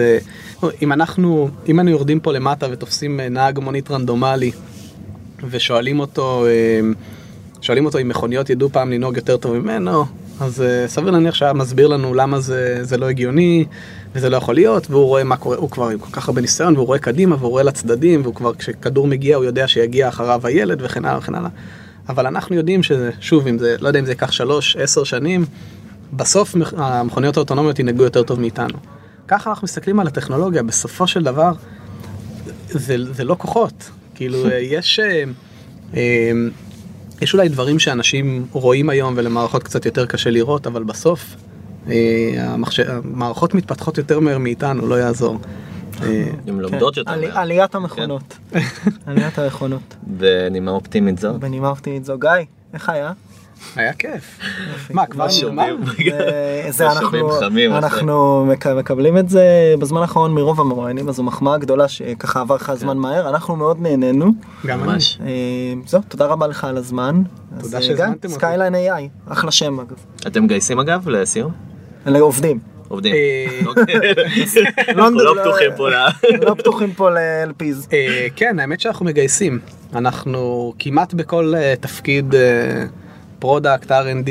[0.82, 4.50] אם אנחנו, אם אנו יורדים פה למטה ותופסים אה, נהג מונית רנדומלי
[5.50, 6.80] ושואלים אותו, אה,
[7.60, 10.04] שואלים אותו אם מכוניות ידעו פעם לנהוג יותר טוב ממנו,
[10.40, 13.64] אז אה, סביר להניח שהיה מסביר לנו למה זה, זה לא הגיוני
[14.14, 16.76] וזה לא יכול להיות, והוא רואה מה קורה, הוא כבר עם כל כך הרבה ניסיון,
[16.76, 20.78] והוא רואה קדימה והוא רואה לצדדים, והוא כבר כשכדור מגיע הוא יודע שיגיע אחריו הילד
[20.82, 21.50] וכן הלאה וכן הלאה.
[22.08, 25.44] אבל אנחנו יודעים שזה, שוב, אם זה, לא יודע אם זה ייקח שלוש, עשר שנים,
[26.12, 28.78] בסוף מכ- המכוניות האוטונומיות ינהגו יותר טוב מאיתנו.
[29.28, 31.52] ככה אנחנו מסתכלים על הטכנולוגיה, בסופו של דבר,
[32.68, 33.90] זה, זה לא כוחות.
[34.14, 34.38] כאילו,
[34.76, 35.24] יש, אה,
[35.94, 36.32] אה,
[37.20, 41.36] יש אולי דברים שאנשים רואים היום ולמערכות קצת יותר קשה לראות, אבל בסוף
[41.88, 41.94] אה,
[42.38, 42.80] המחש...
[42.80, 45.38] המערכות מתפתחות יותר מהר מאיתנו, לא יעזור.
[46.00, 47.38] הן לומדות יותר מהר.
[47.38, 48.38] עליית המכונות.
[49.06, 49.94] עליית המכונות.
[50.18, 51.38] בנימה אופטימית זו.
[51.38, 52.18] בנימה אופטימית זו.
[52.18, 52.30] גיא,
[52.74, 53.12] איך היה?
[53.76, 54.38] היה כיף.
[54.90, 55.76] מה, כבר נגמר?
[56.92, 57.36] אנחנו
[57.76, 58.46] אנחנו
[58.76, 62.96] מקבלים את זה בזמן האחרון מרוב המרואיינים אז זו מחמאה גדולה שככה עבר לך הזמן
[62.96, 64.32] מהר אנחנו מאוד נהנינו
[64.66, 64.80] גם.
[64.80, 65.18] ממש.
[65.20, 65.26] אה,
[65.86, 67.22] זהו תודה רבה לך על הזמן.
[67.60, 68.28] תודה אה, שהזמנתם אותי.
[68.28, 69.96] Skyline AI אחלה שם אגב.
[70.26, 71.52] אתם מגייסים אגב לסיום?
[72.06, 72.58] אלה עובדים.
[72.88, 73.14] עובדים.
[73.14, 73.94] אה, אוקיי.
[74.96, 75.94] לא אנחנו לא פתוחים פה ל...
[76.40, 77.88] לא פתוחים פה ל-LPs.
[77.92, 79.58] אה, כן, האמת שאנחנו מגייסים.
[79.94, 82.34] אנחנו כמעט בכל תפקיד
[83.38, 84.28] product, R&D,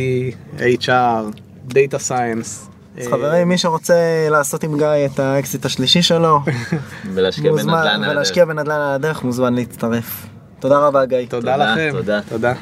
[0.60, 1.40] HR,
[1.70, 2.68] Data Science.
[2.98, 6.40] אז אה, חברים מי שרוצה לעשות עם גיא את האקזיט השלישי שלו
[7.14, 10.26] ולהשקיע מוזמן בנדל"ן על ולהשקיע בנדל"ן על הדרך מוזמן להצטרף.
[10.60, 11.18] תודה רבה גיא.
[11.30, 11.92] תודה לכם.
[12.30, 12.54] תודה.